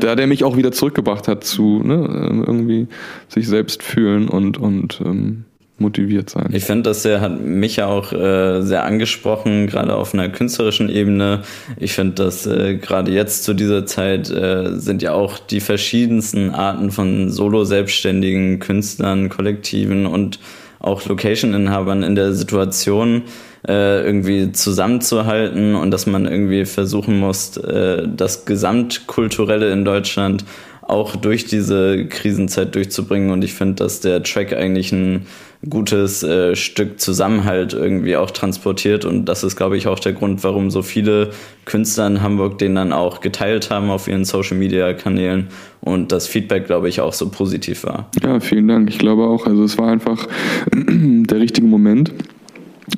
da 0.00 0.16
der 0.16 0.26
mich 0.26 0.42
auch 0.42 0.56
wieder 0.56 0.72
zurückgebracht 0.72 1.28
hat 1.28 1.44
zu 1.44 1.82
ne, 1.84 1.94
ähm, 1.94 2.44
irgendwie 2.44 2.88
sich 3.28 3.46
selbst 3.46 3.82
fühlen 3.82 4.28
und, 4.28 4.58
und 4.58 5.00
ähm, 5.04 5.44
motiviert 5.80 6.28
sein. 6.28 6.48
Ich 6.52 6.64
finde, 6.64 6.90
das 6.90 7.02
sehr, 7.02 7.20
hat 7.20 7.40
mich 7.40 7.76
ja 7.76 7.86
auch 7.86 8.12
äh, 8.12 8.62
sehr 8.62 8.84
angesprochen, 8.84 9.66
gerade 9.66 9.94
auf 9.94 10.12
einer 10.12 10.28
künstlerischen 10.28 10.88
Ebene. 10.88 11.42
Ich 11.78 11.92
finde, 11.94 12.14
dass 12.14 12.46
äh, 12.46 12.76
gerade 12.76 13.12
jetzt 13.12 13.44
zu 13.44 13.54
dieser 13.54 13.86
Zeit 13.86 14.30
äh, 14.30 14.78
sind 14.78 15.02
ja 15.02 15.12
auch 15.12 15.38
die 15.38 15.60
verschiedensten 15.60 16.50
Arten 16.50 16.90
von 16.90 17.30
Solo-selbstständigen 17.30 18.58
Künstlern, 18.58 19.28
Kollektiven 19.30 20.06
und 20.06 20.38
auch 20.80 21.04
Location-Inhabern 21.06 22.02
in 22.02 22.14
der 22.14 22.32
Situation, 22.32 23.22
äh, 23.68 24.04
irgendwie 24.04 24.52
zusammenzuhalten 24.52 25.74
und 25.74 25.90
dass 25.90 26.06
man 26.06 26.26
irgendwie 26.26 26.64
versuchen 26.64 27.18
muss, 27.20 27.56
äh, 27.58 28.08
das 28.08 28.46
Gesamtkulturelle 28.46 29.70
in 29.72 29.84
Deutschland 29.84 30.44
auch 30.82 31.14
durch 31.14 31.44
diese 31.44 32.06
Krisenzeit 32.06 32.74
durchzubringen. 32.74 33.30
Und 33.30 33.44
ich 33.44 33.54
finde, 33.54 33.76
dass 33.76 34.00
der 34.00 34.22
Track 34.22 34.52
eigentlich 34.52 34.90
ein 34.92 35.26
gutes 35.68 36.22
äh, 36.22 36.56
Stück 36.56 37.00
Zusammenhalt 37.00 37.74
irgendwie 37.74 38.16
auch 38.16 38.30
transportiert. 38.30 39.04
Und 39.04 39.26
das 39.26 39.44
ist, 39.44 39.56
glaube 39.56 39.76
ich, 39.76 39.88
auch 39.88 39.98
der 39.98 40.14
Grund, 40.14 40.42
warum 40.42 40.70
so 40.70 40.80
viele 40.80 41.30
Künstler 41.66 42.06
in 42.06 42.22
Hamburg 42.22 42.58
den 42.58 42.74
dann 42.74 42.92
auch 42.92 43.20
geteilt 43.20 43.70
haben 43.70 43.90
auf 43.90 44.08
ihren 44.08 44.24
Social-Media-Kanälen 44.24 45.48
und 45.82 46.12
das 46.12 46.26
Feedback, 46.26 46.66
glaube 46.66 46.88
ich, 46.88 47.00
auch 47.00 47.12
so 47.12 47.28
positiv 47.28 47.84
war. 47.84 48.08
Ja, 48.22 48.40
vielen 48.40 48.68
Dank. 48.68 48.88
Ich 48.88 48.98
glaube 48.98 49.24
auch, 49.24 49.46
also 49.46 49.64
es 49.64 49.76
war 49.76 49.88
einfach 49.88 50.26
der 50.74 51.40
richtige 51.40 51.66
Moment 51.66 52.12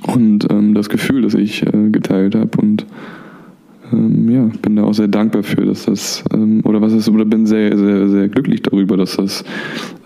und 0.06 0.50
ähm, 0.50 0.74
das 0.74 0.88
Gefühl, 0.88 1.22
das 1.22 1.34
ich 1.34 1.66
äh, 1.66 1.90
geteilt 1.90 2.36
habe 2.36 2.58
und 2.58 2.86
ähm, 3.92 4.30
ja, 4.30 4.48
bin 4.62 4.76
da 4.76 4.84
auch 4.84 4.94
sehr 4.94 5.08
dankbar 5.08 5.42
für, 5.42 5.66
dass 5.66 5.84
das 5.84 6.24
ähm, 6.32 6.62
oder 6.64 6.80
was 6.80 6.92
ist 6.92 7.08
oder 7.08 7.24
bin 7.24 7.46
sehr 7.46 7.76
sehr 7.76 8.08
sehr 8.08 8.28
glücklich 8.28 8.62
darüber, 8.62 8.96
dass 8.96 9.16
das 9.16 9.44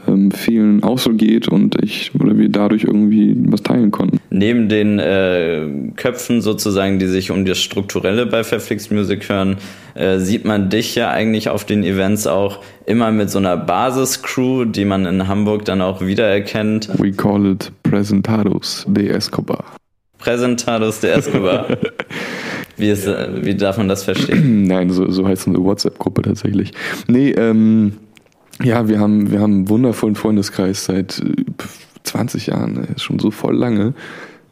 ähm, 0.06 0.30
vielen 0.30 0.82
auch 0.82 0.98
so 0.98 1.12
geht 1.12 1.48
und 1.48 1.82
ich 1.82 2.12
oder 2.18 2.36
wir 2.36 2.48
dadurch 2.48 2.84
irgendwie 2.84 3.34
was 3.46 3.62
teilen 3.62 3.90
konnten. 3.90 4.20
Neben 4.30 4.68
den 4.68 4.98
äh, 4.98 5.66
Köpfen 5.96 6.40
sozusagen, 6.40 6.98
die 6.98 7.06
sich 7.06 7.30
um 7.30 7.44
das 7.44 7.58
Strukturelle 7.58 8.26
bei 8.26 8.44
Verflixt 8.44 8.92
Music 8.92 9.28
hören, 9.28 9.56
äh, 9.94 10.18
sieht 10.18 10.44
man 10.44 10.70
dich 10.70 10.94
ja 10.94 11.10
eigentlich 11.10 11.48
auf 11.48 11.64
den 11.64 11.84
Events 11.84 12.26
auch 12.26 12.60
immer 12.86 13.10
mit 13.10 13.30
so 13.30 13.38
einer 13.38 13.56
Basiscrew, 13.56 14.64
die 14.64 14.84
man 14.84 15.06
in 15.06 15.28
Hamburg 15.28 15.64
dann 15.64 15.82
auch 15.82 16.00
wiedererkennt. 16.00 16.90
We 16.98 17.12
call 17.12 17.46
it 17.46 17.72
Presentados 17.82 18.84
de 18.88 19.08
Escobar. 19.08 19.64
Presentados 20.18 21.00
de 21.00 21.10
Escobar. 21.10 21.66
Wie, 22.76 22.90
ist, 22.90 23.06
wie 23.06 23.54
darf 23.54 23.78
man 23.78 23.88
das 23.88 24.04
verstehen? 24.04 24.64
Nein, 24.64 24.90
so, 24.90 25.10
so 25.10 25.26
heißt 25.26 25.48
eine 25.48 25.64
WhatsApp-Gruppe 25.64 26.22
tatsächlich. 26.22 26.72
Nee, 27.06 27.30
ähm, 27.30 27.94
ja, 28.62 28.88
wir 28.88 28.98
haben, 29.00 29.30
wir 29.30 29.40
haben 29.40 29.52
einen 29.52 29.68
wundervollen 29.68 30.16
Freundeskreis 30.16 30.84
seit 30.84 31.22
20 32.04 32.46
Jahren, 32.46 32.84
ist 32.94 33.02
schon 33.02 33.18
so 33.18 33.30
voll 33.30 33.56
lange. 33.56 33.94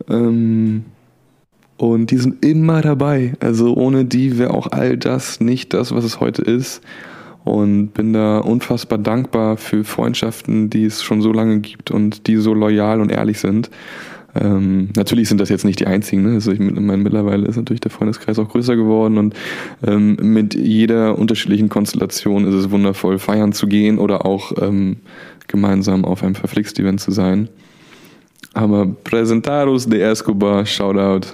Ähm, 0.09 0.85
Und 1.77 2.11
die 2.11 2.19
sind 2.19 2.45
immer 2.45 2.83
dabei. 2.83 3.35
Also 3.41 3.75
ohne 3.75 4.05
die 4.05 4.39
wäre 4.39 4.55
auch 4.55 4.71
all 4.71 4.97
das 4.97 5.41
nicht 5.41 5.75
das, 5.75 5.95
was 5.95 6.05
es 6.05 6.21
heute 6.21 6.43
ist. 6.43 6.83
Und 7.45 7.89
bin 7.89 8.13
da 8.13 8.39
unfassbar 8.39 8.99
dankbar 8.99 9.57
für 9.57 9.85
Freundschaften, 9.85 10.71
die 10.71 10.87
es 10.87 11.03
schon 11.03 11.21
so 11.21 11.33
lange 11.33 11.61
gibt 11.61 11.91
und 11.91 12.27
die 12.27 12.37
so 12.37 12.55
loyal 12.55 13.01
und 13.01 13.11
ehrlich 13.11 13.39
sind. 13.39 13.71
Ähm, 14.35 14.91
natürlich 14.97 15.29
sind 15.29 15.41
das 15.41 15.49
jetzt 15.49 15.65
nicht 15.65 15.81
die 15.81 15.87
einzigen. 15.87 16.23
Ne? 16.23 16.35
Also 16.35 16.53
ich 16.53 16.59
meine, 16.59 17.03
mittlerweile 17.03 17.47
ist 17.47 17.57
natürlich 17.57 17.81
der 17.81 17.91
Freundeskreis 17.91 18.39
auch 18.39 18.49
größer 18.49 18.77
geworden 18.77 19.19
und 19.19 19.35
ähm, 19.87 20.17
mit 20.21 20.55
jeder 20.55 21.19
unterschiedlichen 21.19 21.69
Konstellation 21.69 22.47
ist 22.47 22.55
es 22.55 22.71
wundervoll, 22.71 23.19
feiern 23.19 23.53
zu 23.53 23.67
gehen 23.67 23.99
oder 23.99 24.27
auch 24.27 24.53
ähm, 24.61 24.97
gemeinsam 25.47 26.05
auf 26.05 26.23
einem 26.23 26.35
Verflixt-Event 26.35 27.01
zu 27.01 27.11
sein. 27.11 27.49
Aber 28.55 28.87
Presentaros 28.87 29.89
de 29.89 30.01
Escobar, 30.01 30.65
Shoutout. 30.65 31.29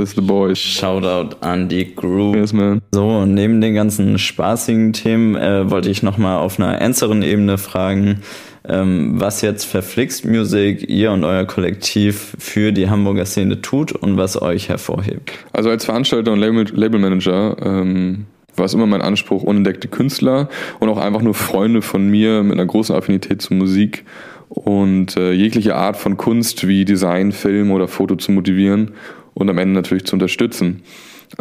That's 0.00 0.14
the 0.14 0.22
boys. 0.22 0.58
Shoutout 0.58 1.36
an 1.42 1.68
die 1.68 1.94
Group. 1.94 2.34
Yes, 2.34 2.54
man. 2.54 2.80
So, 2.90 3.26
neben 3.26 3.60
den 3.60 3.74
ganzen 3.74 4.18
spaßigen 4.18 4.94
Themen 4.94 5.36
äh, 5.36 5.70
wollte 5.70 5.90
ich 5.90 6.02
nochmal 6.02 6.38
auf 6.38 6.58
einer 6.58 6.72
ernsteren 6.78 7.22
Ebene 7.22 7.58
fragen, 7.58 8.22
ähm, 8.66 9.20
was 9.20 9.42
jetzt 9.42 9.66
Verflixt 9.66 10.24
Music, 10.24 10.88
ihr 10.88 11.12
und 11.12 11.22
euer 11.24 11.44
Kollektiv 11.44 12.34
für 12.38 12.72
die 12.72 12.88
Hamburger 12.88 13.26
Szene 13.26 13.60
tut 13.60 13.92
und 13.92 14.16
was 14.16 14.40
euch 14.40 14.70
hervorhebt. 14.70 15.32
Also 15.52 15.68
als 15.68 15.84
Veranstalter 15.84 16.32
und 16.32 16.38
Label 16.38 16.66
Labelmanager 16.72 17.58
ähm, 17.62 18.24
war 18.56 18.64
es 18.64 18.72
immer 18.72 18.86
mein 18.86 19.02
Anspruch, 19.02 19.42
unentdeckte 19.42 19.88
Künstler 19.88 20.48
und 20.78 20.88
auch 20.88 20.98
einfach 20.98 21.20
nur 21.20 21.34
Freunde 21.34 21.82
von 21.82 22.08
mir 22.08 22.42
mit 22.42 22.54
einer 22.54 22.64
großen 22.64 22.96
Affinität 22.96 23.42
zur 23.42 23.58
Musik 23.58 24.06
und 24.48 25.18
äh, 25.18 25.32
jegliche 25.32 25.76
Art 25.76 25.98
von 25.98 26.16
Kunst 26.16 26.66
wie 26.66 26.86
Design, 26.86 27.32
Film 27.32 27.70
oder 27.70 27.86
Foto 27.86 28.16
zu 28.16 28.32
motivieren 28.32 28.92
und 29.40 29.48
am 29.50 29.58
Ende 29.58 29.74
natürlich 29.74 30.04
zu 30.04 30.14
unterstützen. 30.14 30.82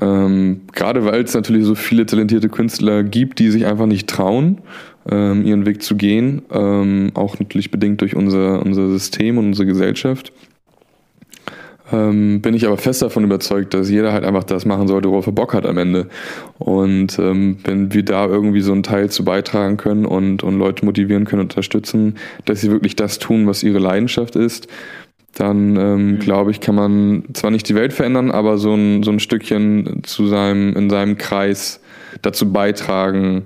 Ähm, 0.01 0.61
gerade 0.73 1.05
weil 1.05 1.23
es 1.23 1.33
natürlich 1.33 1.65
so 1.65 1.75
viele 1.75 2.05
talentierte 2.05 2.49
Künstler 2.49 3.03
gibt, 3.03 3.39
die 3.39 3.49
sich 3.49 3.65
einfach 3.65 3.87
nicht 3.87 4.07
trauen, 4.07 4.59
ähm, 5.09 5.45
ihren 5.45 5.65
Weg 5.65 5.81
zu 5.81 5.95
gehen, 5.95 6.43
ähm, 6.51 7.11
auch 7.15 7.39
natürlich 7.39 7.71
bedingt 7.71 8.01
durch 8.01 8.15
unser, 8.15 8.61
unser 8.63 8.89
System 8.89 9.37
und 9.37 9.47
unsere 9.47 9.65
Gesellschaft. 9.65 10.31
Ähm, 11.91 12.41
bin 12.41 12.53
ich 12.53 12.67
aber 12.67 12.77
fest 12.77 13.01
davon 13.01 13.23
überzeugt, 13.23 13.73
dass 13.73 13.89
jeder 13.89 14.13
halt 14.13 14.23
einfach 14.23 14.43
das 14.43 14.63
machen 14.63 14.87
sollte, 14.87 15.09
worauf 15.09 15.25
er 15.25 15.33
Bock 15.33 15.55
hat 15.55 15.65
am 15.65 15.79
Ende. 15.79 16.07
Und 16.59 17.17
ähm, 17.17 17.57
wenn 17.63 17.91
wir 17.91 18.05
da 18.05 18.27
irgendwie 18.27 18.61
so 18.61 18.71
einen 18.71 18.83
Teil 18.83 19.09
zu 19.09 19.25
beitragen 19.25 19.77
können 19.77 20.05
und, 20.05 20.43
und 20.43 20.59
Leute 20.59 20.85
motivieren 20.85 21.25
können, 21.25 21.41
unterstützen, 21.41 22.17
dass 22.45 22.61
sie 22.61 22.69
wirklich 22.69 22.95
das 22.95 23.17
tun, 23.17 23.47
was 23.47 23.63
ihre 23.63 23.79
Leidenschaft 23.79 24.35
ist, 24.35 24.67
dann 25.33 25.75
ähm, 25.75 26.11
mhm. 26.11 26.19
glaube 26.19 26.51
ich, 26.51 26.59
kann 26.59 26.75
man 26.75 27.23
zwar 27.33 27.51
nicht 27.51 27.67
die 27.69 27.75
Welt 27.75 27.93
verändern, 27.93 28.31
aber 28.31 28.57
so 28.57 28.73
ein, 28.73 29.03
so 29.03 29.11
ein 29.11 29.19
Stückchen 29.19 30.01
zu 30.03 30.27
seinem, 30.27 30.75
in 30.75 30.89
seinem 30.89 31.17
Kreis 31.17 31.81
dazu 32.21 32.51
beitragen, 32.51 33.43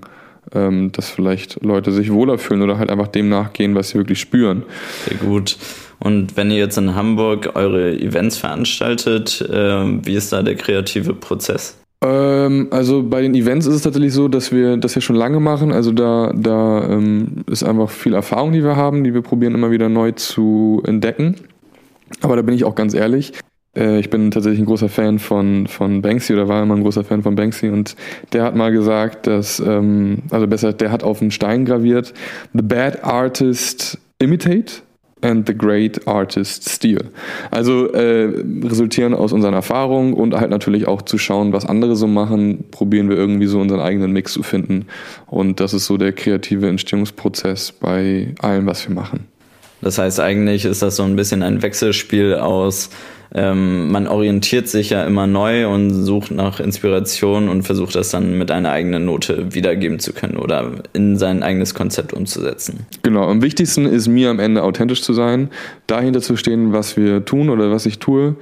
ähm, 0.53 0.91
dass 0.91 1.09
vielleicht 1.09 1.63
Leute 1.63 1.91
sich 1.91 2.11
wohler 2.11 2.37
fühlen 2.37 2.61
oder 2.61 2.77
halt 2.77 2.89
einfach 2.89 3.07
dem 3.07 3.29
nachgehen, 3.29 3.75
was 3.75 3.89
sie 3.89 3.97
wirklich 3.97 4.19
spüren. 4.19 4.63
Sehr 5.07 5.17
gut. 5.17 5.57
Und 5.99 6.35
wenn 6.35 6.51
ihr 6.51 6.57
jetzt 6.57 6.77
in 6.77 6.95
Hamburg 6.95 7.51
eure 7.55 7.93
Events 7.93 8.37
veranstaltet, 8.37 9.41
äh, 9.41 10.05
wie 10.05 10.15
ist 10.15 10.33
da 10.33 10.41
der 10.41 10.55
kreative 10.55 11.13
Prozess? 11.13 11.77
Ähm, 12.03 12.67
also 12.71 13.03
bei 13.03 13.21
den 13.21 13.33
Events 13.35 13.65
ist 13.65 13.75
es 13.75 13.81
tatsächlich 13.83 14.13
so, 14.13 14.27
dass 14.27 14.51
wir 14.51 14.77
das 14.77 14.95
ja 14.95 15.01
schon 15.01 15.15
lange 15.15 15.39
machen. 15.39 15.71
Also 15.71 15.91
da, 15.91 16.33
da 16.35 16.89
ähm, 16.89 17.43
ist 17.47 17.63
einfach 17.63 17.89
viel 17.89 18.13
Erfahrung, 18.13 18.51
die 18.51 18.63
wir 18.63 18.75
haben, 18.75 19.03
die 19.03 19.13
wir 19.13 19.21
probieren 19.21 19.55
immer 19.55 19.71
wieder 19.71 19.87
neu 19.87 20.11
zu 20.11 20.83
entdecken. 20.85 21.35
Aber 22.21 22.35
da 22.35 22.41
bin 22.41 22.55
ich 22.55 22.63
auch 22.63 22.75
ganz 22.75 22.93
ehrlich. 22.93 23.33
Äh, 23.75 23.99
ich 23.99 24.09
bin 24.09 24.31
tatsächlich 24.31 24.59
ein 24.59 24.65
großer 24.65 24.89
Fan 24.89 25.19
von, 25.19 25.67
von 25.67 26.01
Banksy 26.01 26.33
oder 26.33 26.47
war 26.47 26.63
immer 26.63 26.75
ein 26.75 26.83
großer 26.83 27.03
Fan 27.03 27.23
von 27.23 27.35
Banksy 27.35 27.69
und 27.69 27.95
der 28.31 28.43
hat 28.43 28.55
mal 28.55 28.71
gesagt, 28.71 29.27
dass, 29.27 29.59
ähm, 29.59 30.19
also 30.29 30.47
besser, 30.47 30.73
der 30.73 30.91
hat 30.91 31.03
auf 31.03 31.21
einen 31.21 31.31
Stein 31.31 31.65
graviert, 31.65 32.13
The 32.53 32.61
bad 32.61 33.03
artist 33.03 33.97
imitate 34.19 34.83
and 35.21 35.47
the 35.47 35.53
great 35.53 36.05
artist 36.05 36.69
steal. 36.69 37.11
Also 37.49 37.87
äh, 37.93 38.29
resultieren 38.63 39.13
aus 39.13 39.31
unseren 39.31 39.53
Erfahrungen 39.53 40.13
und 40.13 40.35
halt 40.35 40.49
natürlich 40.49 40.87
auch 40.87 41.01
zu 41.01 41.17
schauen, 41.17 41.53
was 41.53 41.65
andere 41.65 41.95
so 41.95 42.07
machen, 42.07 42.65
probieren 42.71 43.09
wir 43.09 43.15
irgendwie 43.15 43.47
so 43.47 43.59
unseren 43.59 43.79
eigenen 43.79 44.11
Mix 44.11 44.33
zu 44.33 44.43
finden. 44.43 44.85
Und 45.27 45.61
das 45.61 45.73
ist 45.73 45.85
so 45.85 45.97
der 45.97 46.11
kreative 46.11 46.67
Entstehungsprozess 46.67 47.71
bei 47.71 48.35
allem, 48.39 48.65
was 48.65 48.87
wir 48.87 48.93
machen. 48.93 49.27
Das 49.83 49.97
heißt, 49.97 50.19
eigentlich 50.19 50.65
ist 50.65 50.81
das 50.81 50.95
so 50.95 51.03
ein 51.03 51.15
bisschen 51.15 51.43
ein 51.43 51.61
Wechselspiel 51.61 52.35
aus, 52.35 52.89
ähm, 53.35 53.91
man 53.91 54.07
orientiert 54.07 54.67
sich 54.67 54.91
ja 54.91 55.03
immer 55.05 55.25
neu 55.25 55.67
und 55.67 55.91
sucht 55.91 56.29
nach 56.29 56.59
Inspiration 56.59 57.49
und 57.49 57.63
versucht 57.63 57.95
das 57.95 58.11
dann 58.11 58.37
mit 58.37 58.51
einer 58.51 58.71
eigenen 58.71 59.05
Note 59.05 59.55
wiedergeben 59.55 59.97
zu 59.97 60.13
können 60.13 60.37
oder 60.37 60.71
in 60.93 61.17
sein 61.17 61.41
eigenes 61.41 61.73
Konzept 61.73 62.13
umzusetzen. 62.13 62.85
Genau, 63.01 63.27
am 63.27 63.41
wichtigsten 63.41 63.87
ist 63.87 64.07
mir 64.07 64.29
am 64.29 64.39
Ende 64.39 64.61
authentisch 64.61 65.01
zu 65.01 65.13
sein, 65.13 65.49
dahinter 65.87 66.21
zu 66.21 66.35
stehen, 66.35 66.73
was 66.73 66.95
wir 66.95 67.25
tun 67.25 67.49
oder 67.49 67.71
was 67.71 67.87
ich 67.87 67.97
tue 67.97 68.35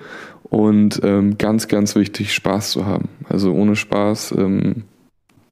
und 0.43 0.99
ähm, 1.03 1.37
ganz, 1.37 1.69
ganz 1.69 1.95
wichtig, 1.95 2.33
Spaß 2.33 2.71
zu 2.71 2.85
haben. 2.85 3.07
Also 3.29 3.53
ohne 3.53 3.77
Spaß 3.77 4.35
ähm, 4.37 4.83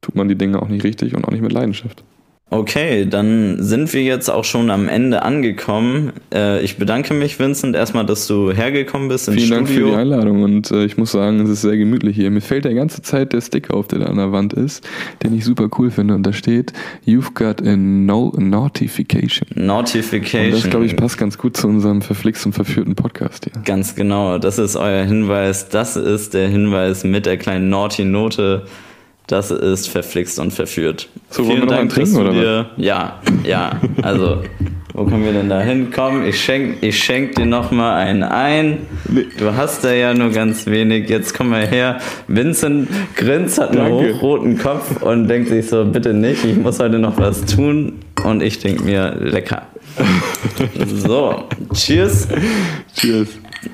tut 0.02 0.16
man 0.16 0.28
die 0.28 0.36
Dinge 0.36 0.62
auch 0.62 0.68
nicht 0.68 0.84
richtig 0.84 1.16
und 1.16 1.24
auch 1.24 1.32
nicht 1.32 1.42
mit 1.42 1.54
Leidenschaft. 1.54 2.04
Okay, 2.52 3.06
dann 3.06 3.62
sind 3.62 3.94
wir 3.94 4.02
jetzt 4.02 4.28
auch 4.28 4.44
schon 4.44 4.72
am 4.72 4.90
Ende 4.90 5.22
angekommen. 5.22 6.14
Äh, 6.34 6.64
ich 6.64 6.78
bedanke 6.78 7.14
mich, 7.14 7.38
Vincent, 7.38 7.76
erstmal, 7.76 8.08
dass 8.08 8.26
du 8.26 8.52
hergekommen 8.52 9.08
bist 9.08 9.28
ins 9.28 9.44
Vielen 9.44 9.66
Studio. 9.66 9.66
Dank 9.66 9.70
für 9.70 9.96
die 9.96 9.96
Einladung 9.96 10.42
und 10.42 10.72
äh, 10.72 10.84
ich 10.84 10.98
muss 10.98 11.12
sagen, 11.12 11.42
es 11.42 11.50
ist 11.50 11.62
sehr 11.62 11.78
gemütlich 11.78 12.16
hier. 12.16 12.32
Mir 12.32 12.42
fällt 12.42 12.66
der 12.66 12.74
ganze 12.74 13.04
Zeit 13.04 13.34
der 13.34 13.42
Sticker 13.42 13.76
auf, 13.76 13.88
der 13.88 14.00
da 14.00 14.06
an 14.08 14.18
der 14.18 14.32
Wand 14.32 14.54
ist, 14.54 14.88
den 15.22 15.36
ich 15.36 15.46
super 15.46 15.70
cool 15.78 15.92
finde 15.92 16.16
und 16.16 16.24
da 16.24 16.34
steht, 16.34 16.74
You've 17.06 17.36
got 17.36 17.62
a 17.62 17.76
no 17.78 18.34
Notification. 18.36 19.48
Notification. 19.54 20.46
Und 20.46 20.64
das, 20.64 20.70
glaube 20.72 20.86
ich, 20.86 20.96
passt 20.96 21.20
ganz 21.20 21.38
gut 21.38 21.56
zu 21.56 21.68
unserem 21.68 22.02
verflixt 22.02 22.48
und 22.48 22.54
verführten 22.54 22.96
Podcast 22.96 23.46
hier. 23.46 23.62
Ganz 23.64 23.94
genau, 23.94 24.40
das 24.40 24.58
ist 24.58 24.76
euer 24.76 25.06
Hinweis. 25.06 25.70
Das 25.70 25.96
ist 25.96 26.34
der 26.34 26.48
Hinweis 26.48 27.04
mit 27.04 27.28
der 27.28 27.38
kleinen 27.38 27.70
Naughty-Note. 27.70 28.64
Das 29.30 29.52
ist 29.52 29.88
verflixt 29.90 30.40
und 30.40 30.52
verführt. 30.52 31.08
So, 31.30 31.44
Vielen 31.44 31.50
wollen 31.50 31.60
wir 31.60 31.66
noch 31.68 31.78
Dank, 31.78 31.94
trinken, 31.94 32.18
oder 32.18 32.32
dir, 32.32 32.70
Ja, 32.78 33.20
ja. 33.44 33.80
Also, 34.02 34.42
wo 34.96 35.04
kommen 35.06 35.24
wir 35.24 35.34
denn 35.34 35.50
da 35.50 35.62
hin? 35.62 35.92
Komm, 35.94 36.26
ich 36.26 36.44
schenk, 36.44 36.78
ich 36.82 36.98
schenk 36.98 37.36
dir 37.36 37.46
noch 37.46 37.70
mal 37.70 37.96
einen 37.96 38.24
ein. 38.24 38.80
Du 39.38 39.56
hast 39.56 39.84
da 39.84 39.94
ja 39.94 40.16
nur 40.16 40.32
ganz 40.32 40.66
wenig. 40.66 41.08
Jetzt 41.10 41.36
komm 41.36 41.50
mal 41.50 41.68
her. 41.68 42.00
Vincent 42.28 42.90
grinst, 43.16 43.60
hat 43.60 43.78
einen 43.78 43.98
Danke. 44.00 44.16
hochroten 44.16 44.58
Kopf 44.58 45.04
und 45.04 45.28
denkt 45.28 45.50
sich 45.50 45.68
so, 45.68 45.86
bitte 45.86 46.16
nicht, 46.16 46.44
ich 46.44 46.58
muss 46.58 46.80
heute 46.80 46.98
noch 46.98 47.20
was 47.20 47.46
tun. 47.46 48.00
Und 48.24 48.42
ich 48.42 48.58
denke 48.58 48.82
mir, 48.82 49.16
lecker. 49.20 49.62
So, 51.06 51.44
cheers. 51.72 52.28
Cheers. 53.00 53.28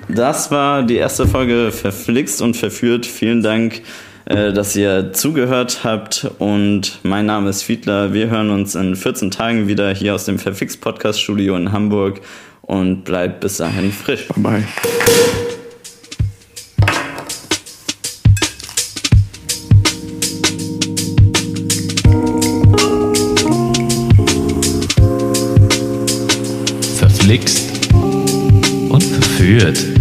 Das 0.10 0.52
war 0.52 0.84
die 0.84 0.96
erste 0.96 1.26
Folge 1.26 1.72
Verflixt 1.72 2.41
und 2.41 2.58
Verführt. 2.58 3.06
Vielen 3.06 3.41
Dank 3.41 3.84
äh, 4.25 4.53
dass 4.53 4.75
ihr 4.75 5.13
zugehört 5.13 5.83
habt. 5.83 6.27
Und 6.39 6.99
mein 7.03 7.27
Name 7.27 7.49
ist 7.49 7.63
Fiedler. 7.63 8.13
Wir 8.13 8.29
hören 8.29 8.49
uns 8.49 8.75
in 8.75 8.95
14 8.95 9.31
Tagen 9.31 9.67
wieder 9.67 9.93
hier 9.93 10.15
aus 10.15 10.25
dem 10.25 10.39
Verfix 10.39 10.77
Podcast 10.77 11.21
Studio 11.21 11.55
in 11.55 11.71
Hamburg 11.71 12.21
und 12.61 13.03
bleibt 13.03 13.41
bis 13.41 13.57
dahin 13.57 13.91
frisch. 13.91 14.27
Bye 14.29 14.43
bye. 14.43 14.63
Verflixt 26.97 27.69
und 28.89 29.03
verführt 29.03 29.94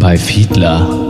bei 0.00 0.16
Fiedler. 0.16 1.09